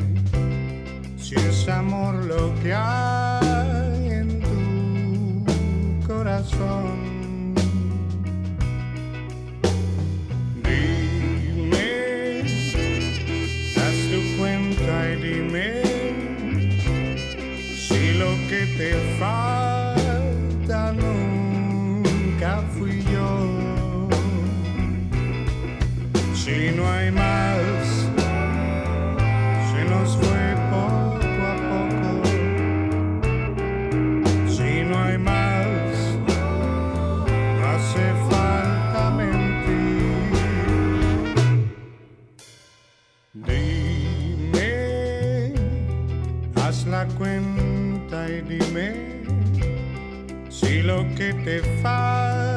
si 1.17 1.35
es 1.35 1.69
amor 1.69 2.15
lo 2.25 2.55
que 2.63 2.73
hay 2.73 4.09
en 4.09 4.41
tu 4.41 6.07
corazón. 6.07 6.94
Si 50.65 50.83
lo 50.83 51.05
que 51.15 51.33
te 51.45 51.61
falta 51.83 52.54